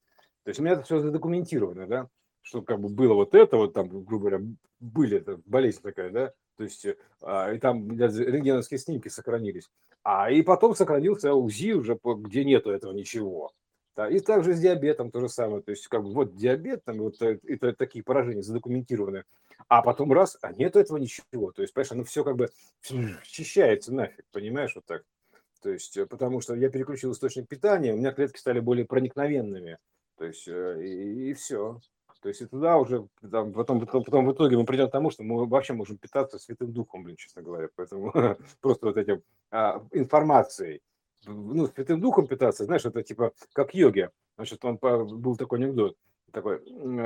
То 0.44 0.50
есть 0.50 0.60
у 0.60 0.62
меня 0.62 0.74
это 0.74 0.82
все 0.82 1.00
задокументировано, 1.00 1.86
да 1.86 2.08
что 2.42 2.60
как 2.62 2.80
бы 2.80 2.88
было 2.88 3.14
вот 3.14 3.34
это, 3.34 3.56
вот 3.56 3.72
там, 3.72 3.88
грубо 3.88 4.28
говоря, 4.28 4.40
были, 4.80 5.18
это 5.18 5.40
болезнь 5.46 5.80
такая, 5.80 6.10
да, 6.10 6.32
то 6.56 6.64
есть, 6.64 6.86
а, 7.22 7.52
и 7.52 7.58
там 7.58 7.90
рентгеновские 7.98 8.78
снимки 8.78 9.08
сохранились. 9.08 9.70
А 10.02 10.30
и 10.30 10.42
потом 10.42 10.74
сохранился 10.74 11.32
УЗИ 11.32 11.72
уже, 11.72 11.98
где 12.02 12.44
нету 12.44 12.70
этого 12.70 12.92
ничего. 12.92 13.52
Да, 13.94 14.08
и 14.08 14.20
также 14.20 14.54
с 14.54 14.60
диабетом 14.60 15.10
то 15.10 15.20
же 15.20 15.28
самое. 15.28 15.62
То 15.62 15.70
есть, 15.70 15.86
как 15.88 16.02
бы 16.02 16.12
вот 16.12 16.34
диабет, 16.34 16.84
там 16.84 16.98
вот 16.98 17.20
это, 17.20 17.38
это 17.46 17.72
такие 17.74 18.02
поражения 18.02 18.42
задокументированы. 18.42 19.24
А 19.68 19.82
потом 19.82 20.12
раз, 20.12 20.38
а 20.40 20.52
нету 20.52 20.78
этого 20.78 20.96
ничего. 20.96 21.52
То 21.52 21.62
есть, 21.62 21.74
понимаешь, 21.74 21.92
оно 21.92 22.04
все 22.04 22.24
как 22.24 22.36
бы 22.36 22.48
счищается 23.24 23.92
нафиг, 23.92 24.24
понимаешь, 24.32 24.74
вот 24.74 24.86
так. 24.86 25.04
То 25.62 25.70
есть, 25.70 25.96
э, 25.96 26.06
потому 26.06 26.40
что 26.40 26.54
я 26.54 26.70
переключил 26.70 27.12
источник 27.12 27.48
питания, 27.48 27.92
у 27.92 27.96
меня 27.96 28.12
клетки 28.12 28.38
стали 28.38 28.60
более 28.60 28.86
проникновенными. 28.86 29.78
То 30.16 30.24
есть, 30.24 30.48
э, 30.48 30.82
и, 30.82 31.30
и 31.30 31.34
все. 31.34 31.80
То 32.22 32.28
есть 32.28 32.40
и 32.40 32.46
туда 32.46 32.78
уже, 32.78 33.08
там, 33.30 33.52
потом, 33.52 33.80
потом, 33.80 34.04
потом 34.04 34.26
в 34.26 34.32
итоге 34.32 34.56
мы 34.56 34.64
придем 34.64 34.88
к 34.88 34.92
тому, 34.92 35.10
что 35.10 35.24
мы 35.24 35.44
вообще 35.44 35.72
можем 35.72 35.98
питаться 35.98 36.38
Святым 36.38 36.72
Духом, 36.72 37.02
блин, 37.02 37.16
честно 37.16 37.42
говоря. 37.42 37.68
Поэтому 37.74 38.12
просто 38.60 38.86
вот 38.86 38.96
этим 38.96 39.22
а, 39.50 39.84
информацией. 39.90 40.82
Ну, 41.24 41.66
Святым 41.66 42.00
Духом 42.00 42.26
питаться, 42.26 42.64
знаешь, 42.64 42.84
это 42.84 43.02
типа 43.02 43.32
как 43.52 43.74
йоги. 43.74 44.10
Значит, 44.36 44.64
он 44.64 44.76
был 44.76 45.36
такой 45.36 45.58
анекдот 45.58 45.96
такой, 46.32 46.60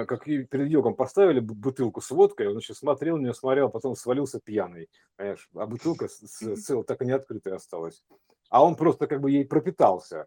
как 0.06 0.24
перед 0.24 0.70
йогом 0.70 0.94
поставили 0.94 1.40
бутылку 1.40 2.00
с 2.00 2.10
водкой, 2.10 2.46
он 2.46 2.52
значит, 2.52 2.76
смотрел, 2.76 3.18
не 3.18 3.34
смотрел, 3.34 3.68
потом 3.68 3.94
свалился 3.94 4.40
пьяный, 4.40 4.88
понимаешь, 5.16 5.50
а 5.54 5.66
бутылка 5.66 6.08
с, 6.08 6.84
так 6.84 7.02
и 7.02 7.06
не 7.06 7.12
открытая 7.12 7.56
осталась. 7.56 8.02
А 8.48 8.64
он 8.64 8.76
просто 8.76 9.06
как 9.06 9.20
бы 9.20 9.30
ей 9.30 9.44
пропитался. 9.44 10.26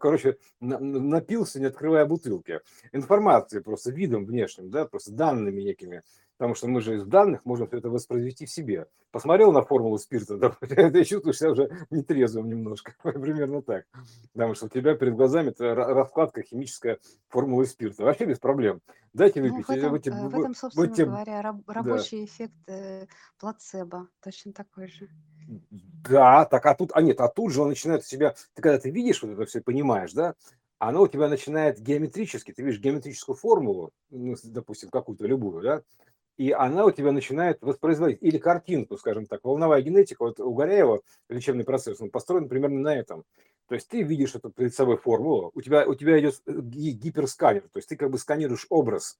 короче, 0.00 0.38
напился, 0.60 1.60
не 1.60 1.66
открывая 1.66 2.06
бутылки. 2.06 2.60
Информации 2.92 3.60
просто 3.60 3.92
видом 3.92 4.24
внешним, 4.24 4.70
да, 4.70 4.86
просто 4.86 5.12
данными 5.12 5.60
некими. 5.60 6.02
Потому 6.38 6.54
что 6.54 6.68
мы 6.68 6.80
же 6.80 6.96
из 6.96 7.04
данных 7.04 7.44
можем 7.44 7.68
это 7.70 7.88
воспроизвести 7.88 8.44
в 8.44 8.50
себе. 8.50 8.86
Посмотрел 9.10 9.52
на 9.52 9.62
формулу 9.62 9.96
спирта, 9.98 10.36
да, 10.36 10.50
ты 10.60 11.04
чувствуешь 11.04 11.38
себя 11.38 11.52
уже 11.52 11.70
нетрезвым 11.90 12.48
немножко. 12.48 12.94
Примерно 13.02 13.62
так. 13.62 13.86
Потому 14.34 14.54
что 14.54 14.66
у 14.66 14.68
тебя 14.68 14.94
перед 14.94 15.14
глазами 15.14 15.54
раскладка 15.58 16.42
химическая 16.42 16.98
формулы 17.28 17.64
спирта. 17.64 18.04
Вообще 18.04 18.26
без 18.26 18.38
проблем. 18.38 18.80
Дайте 19.14 19.40
выпить. 19.40 19.66
Ну, 19.68 19.74
в, 19.74 19.78
этом, 19.78 19.90
будьте, 19.90 20.10
в 20.10 20.38
этом, 20.38 20.54
собственно 20.54 20.86
будьте... 20.86 21.04
говоря, 21.06 21.54
рабочий 21.66 22.18
да. 22.18 22.24
эффект 22.26 22.68
э, 22.68 23.06
плацебо 23.38 24.08
точно 24.22 24.52
такой 24.52 24.88
же. 24.88 25.08
Да, 26.08 26.44
так 26.44 26.66
а 26.66 26.74
тут, 26.74 26.90
а 26.92 27.00
нет, 27.00 27.20
а 27.20 27.28
тут 27.28 27.52
же 27.52 27.62
он 27.62 27.68
начинает 27.68 28.02
у 28.02 28.06
тебя, 28.06 28.34
ты 28.54 28.60
когда 28.62 28.78
ты 28.78 28.90
видишь 28.90 29.22
вот 29.22 29.32
это 29.32 29.46
все, 29.46 29.60
понимаешь, 29.62 30.12
да, 30.12 30.34
оно 30.78 31.02
у 31.02 31.08
тебя 31.08 31.28
начинает 31.28 31.80
геометрически, 31.80 32.52
ты 32.52 32.62
видишь 32.62 32.80
геометрическую 32.80 33.36
формулу, 33.36 33.92
ну, 34.10 34.34
допустим, 34.44 34.90
какую-то 34.90 35.26
любую, 35.26 35.62
да, 35.62 35.82
и 36.36 36.50
она 36.50 36.84
у 36.84 36.90
тебя 36.90 37.12
начинает 37.12 37.58
воспроизводить, 37.62 38.18
или 38.22 38.38
картинку, 38.38 38.96
скажем 38.96 39.26
так, 39.26 39.44
волновая 39.44 39.82
генетика, 39.82 40.22
вот 40.22 40.40
у 40.40 40.52
Горяева 40.52 41.00
лечебный 41.28 41.64
процесс, 41.64 42.00
он 42.00 42.10
построен 42.10 42.48
примерно 42.48 42.80
на 42.80 42.96
этом. 42.96 43.24
То 43.68 43.74
есть 43.74 43.88
ты 43.88 44.02
видишь 44.02 44.34
эту 44.34 44.50
перед 44.50 44.74
собой 44.74 44.96
формулу, 44.96 45.50
у 45.54 45.60
тебя, 45.60 45.86
у 45.86 45.94
тебя 45.94 46.20
идет 46.20 46.40
гиперсканер, 46.46 47.62
то 47.62 47.78
есть 47.78 47.88
ты 47.88 47.96
как 47.96 48.10
бы 48.10 48.18
сканируешь 48.18 48.66
образ, 48.70 49.18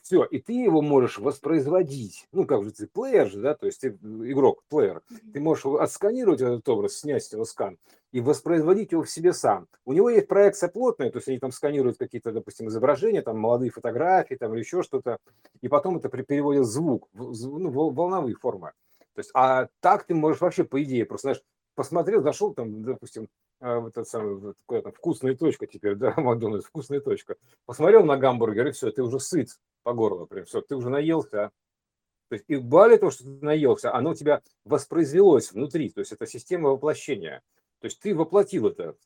все, 0.00 0.24
и 0.24 0.38
ты 0.38 0.52
его 0.52 0.82
можешь 0.82 1.18
воспроизводить. 1.18 2.26
Ну, 2.30 2.44
как 2.44 2.62
же 2.62 2.72
ты 2.72 2.86
плеер 2.86 3.30
же, 3.30 3.40
да, 3.40 3.54
то 3.54 3.64
есть 3.64 3.80
ты 3.80 3.88
игрок, 3.88 4.62
плеер. 4.68 5.00
Ты 5.32 5.40
можешь 5.40 5.64
отсканировать 5.64 6.42
этот 6.42 6.68
образ, 6.68 6.98
снять 6.98 7.30
его 7.32 7.46
скан 7.46 7.78
и 8.14 8.20
воспроизводить 8.20 8.92
его 8.92 9.02
в 9.02 9.10
себе 9.10 9.32
сам. 9.32 9.66
У 9.84 9.92
него 9.92 10.08
есть 10.08 10.28
проекция 10.28 10.68
плотная, 10.68 11.10
то 11.10 11.18
есть 11.18 11.26
они 11.26 11.40
там 11.40 11.50
сканируют 11.50 11.98
какие-то, 11.98 12.30
допустим, 12.30 12.68
изображения, 12.68 13.22
там 13.22 13.40
молодые 13.40 13.72
фотографии, 13.72 14.36
там 14.36 14.52
или 14.54 14.60
еще 14.60 14.84
что-то, 14.84 15.18
и 15.60 15.66
потом 15.66 15.96
это 15.96 16.08
переводят 16.08 16.62
в 16.62 16.70
звук, 16.70 17.08
в, 17.12 17.58
ну, 17.58 17.70
волновые 17.70 18.36
формы. 18.36 18.70
То 19.14 19.18
есть, 19.18 19.30
а 19.34 19.66
так 19.80 20.04
ты 20.04 20.14
можешь 20.14 20.40
вообще, 20.40 20.62
по 20.62 20.80
идее, 20.80 21.06
просто, 21.06 21.26
знаешь, 21.26 21.42
посмотрел, 21.74 22.22
зашел 22.22 22.54
там, 22.54 22.84
допустим, 22.84 23.26
а, 23.58 23.80
вот 23.80 23.90
этот 23.98 24.08
самый, 24.08 24.54
куда 24.66 24.82
там, 24.82 24.92
вкусная 24.92 25.34
точка 25.34 25.66
теперь, 25.66 25.94
да, 25.96 26.14
Макдональдс, 26.16 26.66
вкусная 26.66 27.00
точка. 27.00 27.34
Посмотрел 27.66 28.04
на 28.04 28.16
гамбургер, 28.16 28.68
и 28.68 28.70
все, 28.70 28.92
ты 28.92 29.02
уже 29.02 29.18
сыт 29.18 29.48
по 29.82 29.92
горло, 29.92 30.26
прям 30.26 30.44
все, 30.44 30.60
ты 30.60 30.76
уже 30.76 30.88
наелся. 30.88 31.50
То 32.28 32.36
есть, 32.36 32.44
и 32.46 32.56
более 32.58 32.98
того, 32.98 33.10
что 33.10 33.24
ты 33.24 33.44
наелся, 33.44 33.92
оно 33.92 34.10
у 34.10 34.14
тебя 34.14 34.40
воспроизвелось 34.64 35.50
внутри, 35.50 35.90
то 35.90 35.98
есть 35.98 36.12
это 36.12 36.28
система 36.28 36.70
воплощения. 36.70 37.42
То 37.84 37.88
есть 37.88 38.00
ты 38.00 38.14
воплотил 38.14 38.68
это, 38.68 38.96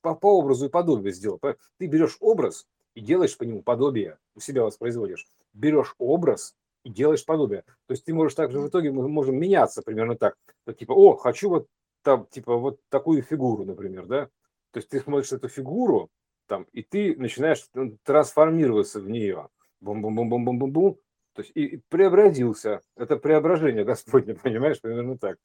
по, 0.00 0.14
по 0.14 0.38
образу 0.38 0.66
и 0.66 0.68
подобию 0.68 1.12
сделал. 1.12 1.40
Ты 1.76 1.86
берешь 1.86 2.18
образ 2.20 2.68
и 2.94 3.00
делаешь 3.00 3.36
по 3.36 3.42
нему 3.42 3.62
подобие, 3.62 4.16
у 4.36 4.40
себя 4.40 4.62
воспроизводишь. 4.62 5.26
Берешь 5.54 5.96
образ 5.98 6.54
и 6.84 6.88
делаешь 6.88 7.24
подобие. 7.24 7.62
То 7.62 7.94
есть 7.94 8.04
ты 8.04 8.14
можешь 8.14 8.36
также 8.36 8.60
в 8.60 8.68
итоге, 8.68 8.92
мы 8.92 9.08
можем 9.08 9.40
меняться 9.40 9.82
примерно 9.82 10.14
так. 10.14 10.36
Типа, 10.78 10.92
о, 10.92 11.16
хочу 11.16 11.48
вот 11.48 11.66
там, 12.04 12.28
типа, 12.30 12.54
вот 12.54 12.78
такую 12.90 13.22
фигуру, 13.22 13.64
например, 13.64 14.06
да? 14.06 14.26
То 14.70 14.76
есть 14.76 14.88
ты 14.88 15.00
смотришь 15.00 15.32
эту 15.32 15.48
фигуру, 15.48 16.08
там, 16.46 16.68
и 16.70 16.84
ты 16.84 17.16
начинаешь 17.16 17.68
трансформироваться 18.04 19.00
в 19.00 19.10
нее. 19.10 19.48
Бум-бум-бум-бум-бум-бум-бум. 19.80 20.96
То 21.32 21.42
есть 21.42 21.50
и 21.56 21.80
преобразился. 21.88 22.82
Это 22.94 23.16
преображение 23.16 23.84
Господне, 23.84 24.36
понимаешь, 24.36 24.80
примерно 24.80 25.18
так. 25.18 25.38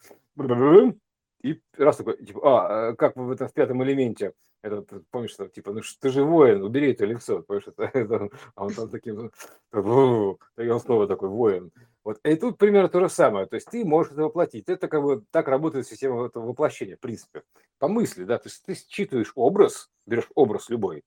И 1.43 1.61
раз 1.77 1.97
такой, 1.97 2.17
типа, 2.25 2.39
а, 2.43 2.91
э, 2.91 2.95
как 2.95 3.17
в 3.17 3.29
этом 3.29 3.49
в 3.49 3.53
пятом 3.53 3.83
элементе, 3.83 4.33
этот, 4.61 4.89
помнишь, 5.11 5.31
что, 5.31 5.49
типа, 5.49 5.73
ну 5.73 5.81
ты 5.99 6.09
же 6.09 6.23
воин, 6.23 6.63
убери 6.63 6.93
это 6.93 7.05
лицо, 7.05 7.41
понимаешь, 7.41 7.67
это, 7.67 7.83
это, 7.93 8.29
а 8.55 8.65
он 8.65 8.73
там 8.73 8.89
таким, 8.89 9.27
и 9.27 10.67
он 10.69 10.79
снова 10.79 11.05
такой 11.05 11.27
воин. 11.27 11.71
Вот, 12.05 12.19
и 12.23 12.35
тут 12.35 12.57
примерно 12.57 12.87
то 12.87 13.01
же 13.01 13.09
самое, 13.09 13.45
то 13.45 13.55
есть 13.55 13.69
ты 13.69 13.83
можешь 13.83 14.13
это 14.13 14.23
воплотить, 14.23 14.69
это 14.69 14.87
как 14.87 15.03
бы 15.03 15.23
так 15.31 15.49
работает 15.49 15.85
система 15.85 16.25
этого 16.25 16.47
воплощения, 16.47 16.95
в 16.95 17.01
принципе, 17.01 17.43
по 17.77 17.89
мысли, 17.89 18.23
да, 18.23 18.37
то 18.37 18.47
есть 18.47 18.63
ты 18.65 18.75
считываешь 18.75 19.33
образ, 19.35 19.89
берешь 20.05 20.29
образ 20.35 20.69
любой, 20.69 21.03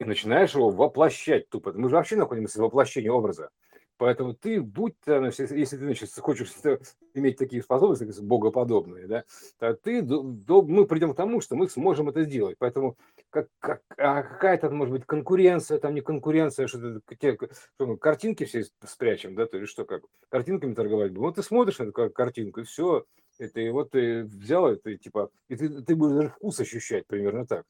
и 0.00 0.04
начинаешь 0.04 0.54
его 0.54 0.70
воплощать 0.70 1.48
тупо. 1.50 1.72
Мы 1.72 1.88
же 1.88 1.96
вообще 1.96 2.16
находимся 2.16 2.58
в 2.58 2.62
воплощении 2.62 3.08
образа. 3.08 3.50
Поэтому 3.96 4.34
ты, 4.34 4.60
будь 4.60 4.98
то, 5.04 5.24
если 5.24 5.76
ты 5.76 5.84
значит, 5.84 6.10
хочешь 6.18 6.52
иметь 7.14 7.36
такие 7.36 7.62
способности, 7.62 8.20
богоподобные, 8.20 9.06
да, 9.06 9.24
то 9.58 9.74
ты, 9.74 10.02
до, 10.02 10.62
мы 10.62 10.86
придем 10.86 11.12
к 11.12 11.16
тому, 11.16 11.40
что 11.40 11.54
мы 11.54 11.68
сможем 11.68 12.08
это 12.08 12.24
сделать. 12.24 12.56
Поэтому 12.58 12.96
как, 13.30 13.48
как, 13.60 13.82
а 13.96 14.22
какая-то, 14.22 14.70
может 14.70 14.92
быть, 14.92 15.06
конкуренция, 15.06 15.78
там 15.78 15.94
не 15.94 16.00
конкуренция, 16.00 16.66
что, 16.66 17.00
те, 17.18 17.38
что 17.74 17.86
мы 17.86 17.96
картинки 17.96 18.44
все 18.44 18.64
спрячем, 18.84 19.36
да, 19.36 19.46
то 19.46 19.58
есть 19.58 19.70
что, 19.70 19.84
как 19.84 20.02
картинками 20.28 20.74
торговать 20.74 21.12
будем. 21.12 21.22
Вот 21.22 21.36
ты 21.36 21.42
смотришь 21.42 21.78
на 21.78 21.84
эту 21.84 22.10
картинку, 22.10 22.60
и 22.60 22.64
все, 22.64 23.04
это, 23.38 23.60
и 23.60 23.70
вот 23.70 23.90
ты 23.90 24.24
взял 24.24 24.66
это, 24.66 24.90
и, 24.90 24.98
типа, 24.98 25.30
и 25.48 25.56
ты, 25.56 25.82
ты 25.82 25.94
будешь 25.94 26.16
даже 26.16 26.28
вкус 26.30 26.58
ощущать 26.60 27.06
примерно 27.06 27.46
так. 27.46 27.64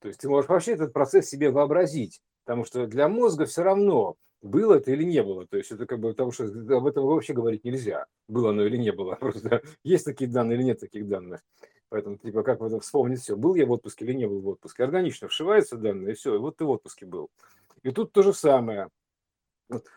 То 0.00 0.08
есть 0.08 0.20
ты 0.20 0.28
можешь 0.28 0.48
вообще 0.48 0.72
этот 0.72 0.92
процесс 0.92 1.28
себе 1.28 1.50
вообразить, 1.50 2.20
потому 2.44 2.64
что 2.64 2.86
для 2.86 3.08
мозга 3.08 3.44
все 3.44 3.62
равно, 3.62 4.16
было 4.42 4.74
это 4.74 4.90
или 4.92 5.04
не 5.04 5.22
было. 5.22 5.46
То 5.46 5.56
есть 5.56 5.70
это 5.70 5.86
как 5.86 6.00
бы 6.00 6.10
потому 6.10 6.32
что 6.32 6.44
об 6.44 6.86
этом 6.86 7.04
вообще 7.04 7.32
говорить 7.32 7.64
нельзя, 7.64 8.06
было 8.28 8.50
оно 8.50 8.64
или 8.64 8.76
не 8.76 8.92
было. 8.92 9.14
Просто 9.20 9.62
есть 9.84 10.04
такие 10.04 10.30
данные 10.30 10.56
или 10.56 10.64
нет 10.64 10.80
таких 10.80 11.06
данных. 11.08 11.40
Поэтому, 11.88 12.16
типа, 12.16 12.44
как 12.44 12.60
вот 12.60 12.82
вспомнить 12.82 13.20
все, 13.20 13.36
был 13.36 13.56
я 13.56 13.66
в 13.66 13.72
отпуске 13.72 14.04
или 14.04 14.12
не 14.12 14.26
был 14.26 14.40
в 14.40 14.48
отпуске. 14.48 14.84
Органично 14.84 15.26
вшивается 15.26 15.76
данные, 15.76 16.12
и 16.12 16.14
все, 16.14 16.38
вот 16.38 16.56
ты 16.56 16.64
в 16.64 16.70
отпуске 16.70 17.04
был. 17.04 17.30
И 17.82 17.90
тут 17.90 18.12
то 18.12 18.22
же 18.22 18.32
самое. 18.32 18.88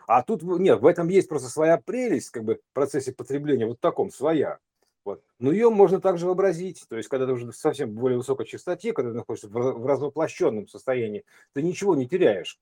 А 0.07 0.23
тут, 0.23 0.41
нет, 0.43 0.81
в 0.81 0.85
этом 0.85 1.07
есть 1.07 1.29
просто 1.29 1.49
своя 1.49 1.77
прелесть, 1.77 2.31
как 2.31 2.43
бы, 2.43 2.55
в 2.55 2.73
процессе 2.73 3.13
потребления, 3.13 3.67
вот 3.67 3.79
таком, 3.79 4.09
своя. 4.09 4.59
Вот. 5.05 5.21
Но 5.39 5.51
ее 5.51 5.69
можно 5.69 5.99
также 5.99 6.25
вообразить, 6.25 6.85
то 6.87 6.95
есть 6.95 7.09
когда 7.09 7.25
ты 7.25 7.33
уже 7.33 7.51
совсем 7.51 7.91
в 7.91 7.93
более 7.93 8.17
высокой 8.17 8.45
частоте, 8.45 8.93
когда 8.93 9.11
ты 9.11 9.17
находишься 9.17 9.49
в 9.49 9.85
развоплощенном 9.85 10.67
состоянии, 10.67 11.25
ты 11.53 11.61
ничего 11.61 11.95
не 11.95 12.07
теряешь. 12.07 12.57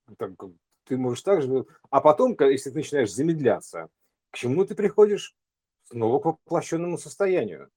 Ты 0.86 0.98
можешь 0.98 1.22
также, 1.24 1.66
а 1.90 2.02
потом, 2.02 2.36
если 2.40 2.70
ты 2.70 2.78
начинаешь 2.78 3.14
замедляться, 3.14 3.90
к 4.32 4.38
чему 4.38 4.66
ты 4.66 4.76
приходишь? 4.76 5.36
Снова 5.84 6.20
к 6.20 6.26
воплощенному 6.26 6.98
состоянию. 6.98 7.70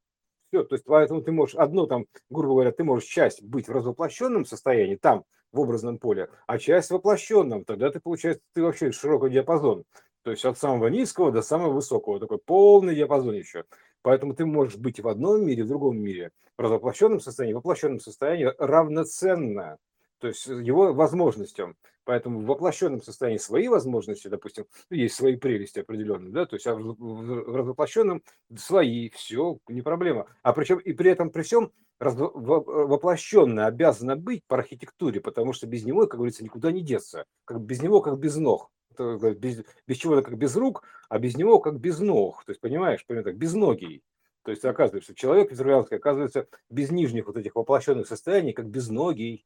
Все, 0.52 0.62
то 0.62 0.76
есть 0.76 0.84
поэтому 0.84 1.20
ты 1.20 1.32
можешь 1.32 1.56
одно 1.56 1.86
там, 1.86 2.06
грубо 2.30 2.54
говоря, 2.54 2.72
ты 2.72 2.84
можешь 2.84 3.08
часть 3.08 3.42
быть 3.42 3.66
в 3.66 3.72
развоплощенном 3.72 4.44
состоянии, 4.44 4.96
там, 4.96 5.24
в 5.50 5.60
образном 5.60 5.98
поле, 5.98 6.28
а 6.46 6.58
часть 6.58 6.88
в 6.88 6.94
воплощенном, 6.94 7.64
тогда 7.64 7.90
ты, 7.90 8.00
получается, 8.00 8.42
ты 8.54 8.62
вообще 8.62 8.92
широкий 8.92 9.30
диапазон. 9.32 9.84
То 10.22 10.30
есть 10.30 10.44
от 10.44 10.58
самого 10.58 10.88
низкого 10.88 11.30
до 11.30 11.42
самого 11.42 11.72
высокого, 11.72 12.18
такой 12.18 12.38
полный 12.38 12.94
диапазон 12.94 13.34
еще. 13.34 13.64
Поэтому 14.02 14.34
ты 14.34 14.46
можешь 14.46 14.76
быть 14.76 15.00
в 15.00 15.08
одном 15.08 15.44
мире, 15.44 15.64
в 15.64 15.68
другом 15.68 15.98
мире, 15.98 16.30
в 16.56 16.62
развоплощенном 16.62 17.20
состоянии, 17.20 17.52
в 17.52 17.56
воплощенном 17.56 18.00
состоянии 18.00 18.52
равноценно, 18.58 19.78
то 20.24 20.28
есть 20.28 20.46
его 20.46 20.94
возможностям. 20.94 21.76
Поэтому 22.04 22.40
в 22.40 22.46
воплощенном 22.46 23.02
состоянии 23.02 23.36
свои 23.36 23.68
возможности, 23.68 24.28
допустим, 24.28 24.64
ну, 24.88 24.96
есть 24.96 25.16
свои 25.16 25.36
прелести 25.36 25.80
определенные, 25.80 26.32
да, 26.32 26.46
то 26.46 26.56
есть 26.56 26.66
а 26.66 26.74
в 26.74 27.54
развоплощенном 27.54 28.22
свои, 28.56 29.10
все, 29.10 29.58
не 29.68 29.82
проблема. 29.82 30.24
А 30.42 30.54
причем 30.54 30.78
и 30.78 30.94
при 30.94 31.10
этом 31.10 31.28
при 31.28 31.42
всем 31.42 31.72
воплощенное 32.00 33.66
обязано 33.66 34.16
быть 34.16 34.46
по 34.46 34.56
архитектуре, 34.56 35.20
потому 35.20 35.52
что 35.52 35.66
без 35.66 35.84
него, 35.84 36.06
как 36.06 36.16
говорится, 36.16 36.42
никуда 36.42 36.72
не 36.72 36.80
деться. 36.80 37.26
Как 37.44 37.60
без 37.60 37.82
него, 37.82 38.00
как 38.00 38.18
без 38.18 38.36
ног 38.36 38.70
без, 38.98 39.62
без 39.86 39.96
чего-то 39.98 40.22
как 40.22 40.38
без 40.38 40.56
рук, 40.56 40.84
а 41.10 41.18
без 41.18 41.36
него 41.36 41.58
как 41.58 41.80
без 41.80 41.98
ног. 41.98 42.44
То 42.46 42.52
есть, 42.52 42.62
понимаешь, 42.62 43.04
понимаешь 43.04 43.26
так, 43.26 43.36
без 43.36 43.52
ноги. 43.52 44.00
То 44.42 44.52
есть, 44.52 44.64
оказывается, 44.64 45.14
человек 45.14 45.50
визуалский 45.50 45.98
оказывается 45.98 46.46
без 46.70 46.90
нижних 46.90 47.26
вот 47.26 47.36
этих 47.36 47.56
воплощенных 47.56 48.06
состояний, 48.06 48.54
как 48.54 48.70
без 48.70 48.88
ноги. 48.88 49.44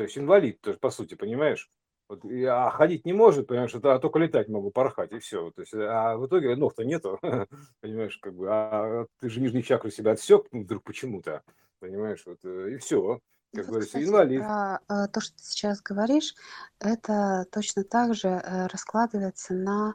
То 0.00 0.04
есть 0.04 0.16
инвалид 0.16 0.62
тоже, 0.62 0.78
по 0.78 0.88
сути, 0.88 1.14
понимаешь? 1.14 1.70
Вот, 2.08 2.24
а 2.24 2.70
ходить 2.70 3.04
не 3.04 3.12
может, 3.12 3.46
понимаешь, 3.46 3.74
а 3.74 3.98
только 3.98 4.18
летать 4.18 4.48
могу, 4.48 4.70
порхать, 4.70 5.12
и 5.12 5.18
все. 5.18 5.50
То 5.50 5.60
есть, 5.60 5.74
а 5.74 6.16
в 6.16 6.26
итоге 6.26 6.56
ног-то 6.56 6.84
нету, 6.84 7.18
понимаешь, 7.82 8.16
как 8.16 8.34
бы, 8.34 8.48
а 8.50 9.04
ты 9.20 9.28
же 9.28 9.42
нижние 9.42 9.62
чакры 9.62 9.90
себя 9.90 10.12
отсек 10.12 10.46
вдруг 10.52 10.84
почему-то, 10.84 11.42
понимаешь, 11.80 12.22
вот, 12.24 12.38
э, 12.44 12.72
и 12.72 12.76
все 12.78 13.20
как 13.52 13.66
Вот, 13.66 13.72
говорится, 13.72 14.02
инвалид. 14.02 14.40
про 14.40 14.80
э, 14.88 15.08
то, 15.08 15.20
что 15.20 15.36
ты 15.36 15.44
сейчас 15.44 15.82
говоришь, 15.82 16.34
это 16.78 17.44
точно 17.52 17.84
так 17.84 18.14
же 18.14 18.28
э, 18.28 18.68
раскладывается 18.68 19.52
на 19.52 19.94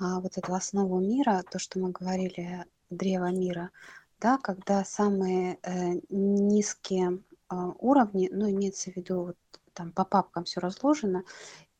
а, 0.00 0.18
вот 0.20 0.36
эту 0.36 0.54
основу 0.54 0.98
мира, 0.98 1.44
то, 1.48 1.60
что 1.60 1.78
мы 1.78 1.92
говорили, 1.92 2.64
древо 2.90 3.30
мира, 3.30 3.70
да, 4.18 4.38
когда 4.38 4.84
самые 4.84 5.60
низкие 6.08 7.20
а, 7.48 7.72
уровни, 7.78 8.28
ну, 8.32 8.50
имеется 8.50 8.90
в 8.90 8.96
виду, 8.96 9.22
вот, 9.22 9.36
там 9.72 9.92
по 9.92 10.04
папкам 10.04 10.44
все 10.44 10.60
разложено, 10.60 11.24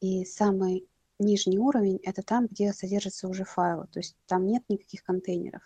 и 0.00 0.25
самый 0.25 0.87
нижний 1.18 1.58
уровень 1.58 1.99
это 2.02 2.23
там, 2.23 2.46
где 2.46 2.73
содержатся 2.73 3.28
уже 3.28 3.44
файлы, 3.44 3.87
то 3.88 4.00
есть 4.00 4.16
там 4.26 4.46
нет 4.46 4.64
никаких 4.68 5.02
контейнеров, 5.02 5.62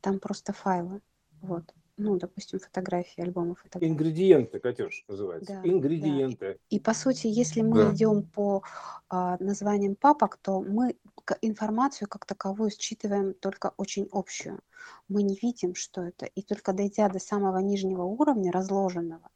там 0.00 0.18
просто 0.18 0.52
файлы, 0.52 1.00
вот 1.40 1.64
ну, 2.00 2.16
допустим, 2.16 2.58
фотографии, 2.58 3.20
альбомы 3.20 3.54
фотографий. 3.54 3.92
Ингредиенты, 3.92 4.58
Катюш, 4.58 5.04
называется. 5.06 5.60
Да, 5.62 5.68
Ингредиенты. 5.68 6.54
Да. 6.54 6.58
И 6.70 6.80
по 6.80 6.94
сути, 6.94 7.26
если 7.26 7.60
мы 7.60 7.84
да. 7.84 7.94
идем 7.94 8.22
по 8.22 8.62
а, 9.08 9.36
названиям 9.38 9.96
папок, 9.96 10.38
то 10.38 10.60
мы 10.62 10.96
информацию 11.42 12.08
как 12.08 12.26
таковую 12.26 12.70
считываем 12.70 13.34
только 13.34 13.74
очень 13.76 14.08
общую. 14.12 14.60
Мы 15.08 15.22
не 15.22 15.38
видим, 15.40 15.74
что 15.74 16.02
это. 16.02 16.26
И 16.26 16.42
только 16.42 16.72
дойдя 16.72 17.08
до 17.08 17.18
самого 17.18 17.58
нижнего 17.58 18.02
уровня, 18.02 18.50
разложенного, 18.50 19.28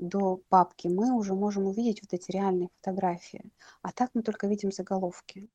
до 0.00 0.40
папки, 0.48 0.88
мы 0.88 1.12
уже 1.12 1.34
можем 1.34 1.66
увидеть 1.66 2.00
вот 2.02 2.12
эти 2.12 2.30
реальные 2.32 2.68
фотографии. 2.76 3.50
А 3.82 3.92
так 3.92 4.10
мы 4.14 4.22
только 4.22 4.46
видим 4.46 4.72
заголовки. 4.72 5.48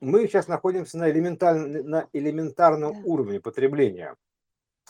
Мы 0.00 0.26
сейчас 0.26 0.48
находимся 0.48 0.98
на, 0.98 1.10
элементарном, 1.10 1.88
на 1.88 2.08
элементарном 2.12 2.92
да. 2.92 3.00
уровне 3.04 3.40
потребления. 3.40 4.16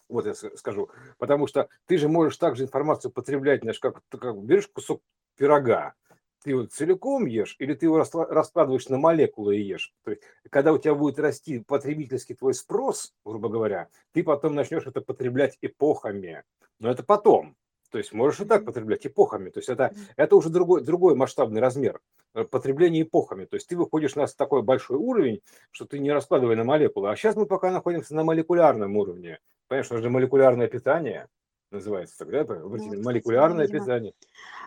Вот 0.08 0.26
я 0.26 0.34
скажу. 0.34 0.90
Потому 1.18 1.46
что 1.46 1.68
ты 1.86 1.98
же 1.98 2.08
можешь 2.08 2.36
также 2.36 2.64
информацию 2.64 3.10
потреблять, 3.10 3.62
знаешь, 3.62 3.78
как, 3.78 4.02
как 4.08 4.42
берешь 4.42 4.68
кусок 4.68 5.02
пирога, 5.36 5.94
ты 6.42 6.50
его 6.50 6.64
целиком 6.66 7.26
ешь, 7.26 7.56
или 7.58 7.74
ты 7.74 7.86
его 7.86 7.98
раскладываешь 7.98 8.88
на 8.88 8.98
молекулы 8.98 9.56
и 9.56 9.62
ешь. 9.62 9.92
То 10.04 10.10
есть, 10.10 10.22
когда 10.50 10.72
у 10.72 10.78
тебя 10.78 10.94
будет 10.94 11.18
расти 11.18 11.60
потребительский 11.60 12.34
твой 12.34 12.54
спрос, 12.54 13.14
грубо 13.24 13.48
говоря, 13.48 13.88
ты 14.12 14.22
потом 14.22 14.54
начнешь 14.54 14.86
это 14.86 15.00
потреблять 15.00 15.56
эпохами. 15.62 16.42
Но 16.78 16.90
это 16.90 17.04
потом. 17.04 17.56
То 17.92 17.98
есть 17.98 18.14
можешь 18.14 18.40
и 18.40 18.46
так 18.46 18.64
потреблять 18.64 19.06
эпохами. 19.06 19.50
То 19.50 19.58
есть 19.60 19.68
это, 19.68 19.94
это 20.16 20.34
уже 20.34 20.48
другой, 20.48 20.82
другой 20.82 21.14
масштабный 21.14 21.60
размер 21.60 22.00
э, 22.34 22.44
потребления 22.44 23.02
эпохами. 23.02 23.44
То 23.44 23.56
есть 23.56 23.68
ты 23.68 23.76
выходишь 23.76 24.16
на 24.16 24.26
такой 24.26 24.62
большой 24.62 24.96
уровень, 24.96 25.42
что 25.70 25.84
ты 25.84 25.98
не 25.98 26.10
раскладывай 26.10 26.56
на 26.56 26.64
молекулы. 26.64 27.10
А 27.10 27.16
сейчас 27.16 27.36
мы 27.36 27.44
пока 27.44 27.70
находимся 27.70 28.14
на 28.14 28.24
молекулярном 28.24 28.96
уровне. 28.96 29.38
Это 29.68 29.98
же 29.98 30.10
молекулярное 30.10 30.68
питание 30.68 31.28
называется 31.70 32.18
тогда, 32.18 32.44
ну, 32.44 32.68
вот, 32.68 32.80
молекулярное 32.80 33.66
кстати, 33.66 33.80
питание. 33.80 34.12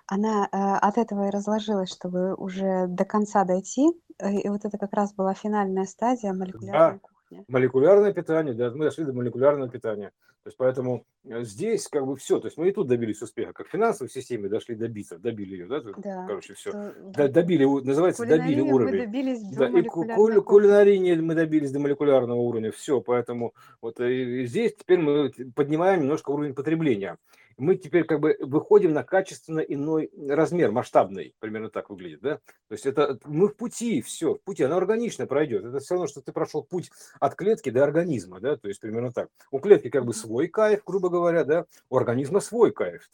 Она 0.08 0.48
э, 0.52 0.58
от 0.58 0.98
этого 0.98 1.28
и 1.28 1.32
разложилась, 1.32 1.92
чтобы 1.92 2.36
уже 2.36 2.86
до 2.88 3.06
конца 3.06 3.44
дойти. 3.44 3.90
Э, 4.20 4.32
и 4.34 4.50
вот 4.50 4.66
это 4.66 4.78
как 4.78 4.94
раз 4.94 5.14
была 5.14 5.34
финальная 5.34 5.86
стадия 5.86 6.32
молекулярной 6.32 7.00
да 7.02 7.15
питания. 7.42 7.46
Молекулярное 7.48 8.14
питание, 8.14 8.54
да, 8.54 8.72
мы 8.72 8.86
дошли 8.86 9.06
до 9.06 9.14
молекулярного 9.14 9.70
питания. 9.70 10.12
То 10.44 10.50
есть 10.50 10.58
поэтому 10.58 11.06
э, 11.24 11.44
здесь 11.44 11.88
как 11.88 12.06
бы 12.06 12.16
все, 12.16 12.40
то 12.40 12.48
есть 12.48 12.58
мы 12.58 12.70
и 12.70 12.72
тут 12.72 12.88
добились 12.88 13.22
успеха, 13.22 13.52
как 13.52 13.68
в 13.68 13.72
финансовой 13.72 14.12
системе 14.12 14.48
дошли 14.48 14.76
добиться, 14.76 15.18
добили 15.18 15.54
ее, 15.56 15.66
да, 15.66 15.82
да 15.82 16.26
короче, 16.28 16.54
все, 16.54 16.72
то, 17.16 17.28
добили, 17.28 17.66
называется, 17.66 18.28
добили 18.28 18.62
уровень. 18.62 18.92
Мы 18.92 19.06
добились 19.08 19.42
да, 19.56 19.68
и 19.68 19.82
кули, 19.82 20.40
кулинарии 20.40 21.16
мы 21.20 21.34
добились 21.34 21.72
до 21.72 21.80
молекулярного 21.80 22.40
уровня, 22.40 22.72
все, 22.72 23.02
поэтому 23.02 23.56
вот 23.82 24.00
э, 24.00 24.14
и 24.14 24.46
здесь 24.46 24.76
теперь 24.76 25.00
мы 25.00 25.32
поднимаем 25.56 26.02
немножко 26.02 26.30
уровень 26.30 26.54
потребления 26.54 27.18
мы 27.58 27.76
теперь 27.76 28.04
как 28.04 28.20
бы 28.20 28.38
выходим 28.42 28.94
на 28.94 29.04
качественно 29.04 29.60
иной 29.60 30.12
размер, 30.28 30.72
масштабный, 30.72 31.34
примерно 31.40 31.70
так 31.70 31.90
выглядит, 31.90 32.22
да? 32.22 32.36
То 32.68 32.74
есть 32.74 32.86
это 32.86 33.18
мы 33.26 33.48
в 33.48 33.56
пути, 33.56 34.02
все, 34.02 34.36
в 34.36 34.42
пути, 34.42 34.64
оно 34.64 34.78
органично 34.78 35.26
пройдет. 35.26 35.64
Это 35.66 35.80
все 35.80 35.96
равно, 35.96 36.08
что 36.08 36.22
ты 36.22 36.32
прошел 36.32 36.64
путь 36.64 36.92
от 37.20 37.36
клетки 37.36 37.70
до 37.70 37.84
организма, 37.84 38.40
да, 38.40 38.58
то 38.58 38.68
есть 38.68 38.82
примерно 38.82 39.12
так. 39.12 39.30
У 39.52 39.60
клетки 39.60 39.90
как 39.90 40.06
бы 40.06 40.14
свой 40.14 40.48
кайф, 40.48 40.82
грубо 40.86 41.10
говоря, 41.10 41.44
да, 41.44 41.66
у 41.90 41.98
организма 41.98 42.40
свой 42.40 42.72
кайф, 42.72 43.10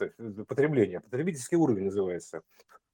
потребление, 0.47 1.01
потребительский 1.01 1.56
уровень 1.56 1.86
называется. 1.86 2.41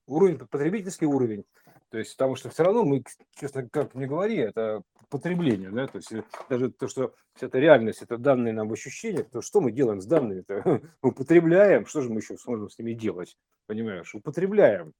Уровень, 0.06 0.38
потребительский 0.38 1.06
уровень. 1.06 1.44
То 1.90 1.98
есть, 1.98 2.16
потому 2.18 2.36
что 2.36 2.50
все 2.50 2.64
равно 2.64 2.84
мы, 2.84 3.04
честно, 3.40 3.68
как 3.70 3.96
мне 3.96 4.08
говори, 4.08 4.38
это 4.38 4.82
потребление, 5.10 5.70
да, 5.70 5.88
то 5.88 5.98
есть 5.98 6.12
э, 6.12 6.24
даже 6.50 6.72
то, 6.72 6.88
что 6.88 7.13
это 7.39 7.60
реальность, 7.60 8.02
это 8.02 8.17
данные 8.17 8.54
нам 8.54 8.67
в 8.70 8.74
ощущениях, 8.74 9.30
то 9.30 9.41
что 9.41 9.62
мы 9.62 9.72
делаем 9.72 10.02
с 10.02 10.06
данными-то? 10.06 10.82
Употребляем, 11.02 11.86
что 11.86 12.02
же 12.02 12.10
мы 12.10 12.20
еще 12.20 12.38
сможем 12.38 12.70
с 12.70 12.78
ними 12.78 12.93
делать, 12.93 13.38
понимаешь? 13.65 14.13
Употребляем. 14.13 14.93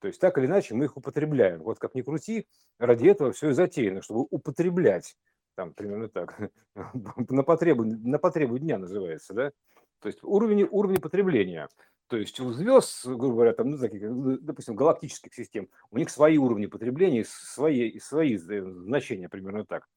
То 0.00 0.08
есть 0.08 0.20
так 0.20 0.36
или 0.38 0.46
иначе 0.46 0.74
мы 0.74 0.86
их 0.86 0.96
употребляем. 0.96 1.62
Вот 1.62 1.78
как 1.78 1.94
ни 1.94 2.02
крути, 2.02 2.46
ради 2.78 3.06
этого 3.06 3.30
все 3.32 3.50
и 3.50 3.52
затеяно, 3.52 4.02
чтобы 4.02 4.26
употреблять. 4.30 5.16
Там 5.54 5.74
примерно 5.74 6.08
так. 6.08 6.38
на, 7.28 7.42
потребу, 7.44 7.84
на 7.84 8.18
потребу 8.18 8.58
дня 8.58 8.78
называется, 8.78 9.32
да? 9.32 9.52
То 10.00 10.08
есть 10.08 10.18
уровень, 10.22 10.66
уровень 10.68 11.00
потребления. 11.00 11.68
То 12.12 12.18
есть 12.18 12.38
у 12.40 12.52
звезд, 12.52 13.06
грубо 13.06 13.36
говоря, 13.36 13.54
там, 13.54 13.70
ну, 13.70 13.78
таких, 13.78 14.02
ну, 14.02 14.36
допустим, 14.36 14.76
галактических 14.76 15.32
систем, 15.32 15.70
у 15.90 15.96
них 15.96 16.10
свои 16.10 16.36
уровни 16.36 16.66
потребления, 16.66 17.24
свои, 17.24 17.98
свои 18.00 18.36
значения 18.36 19.30
примерно 19.30 19.64
так 19.64 19.88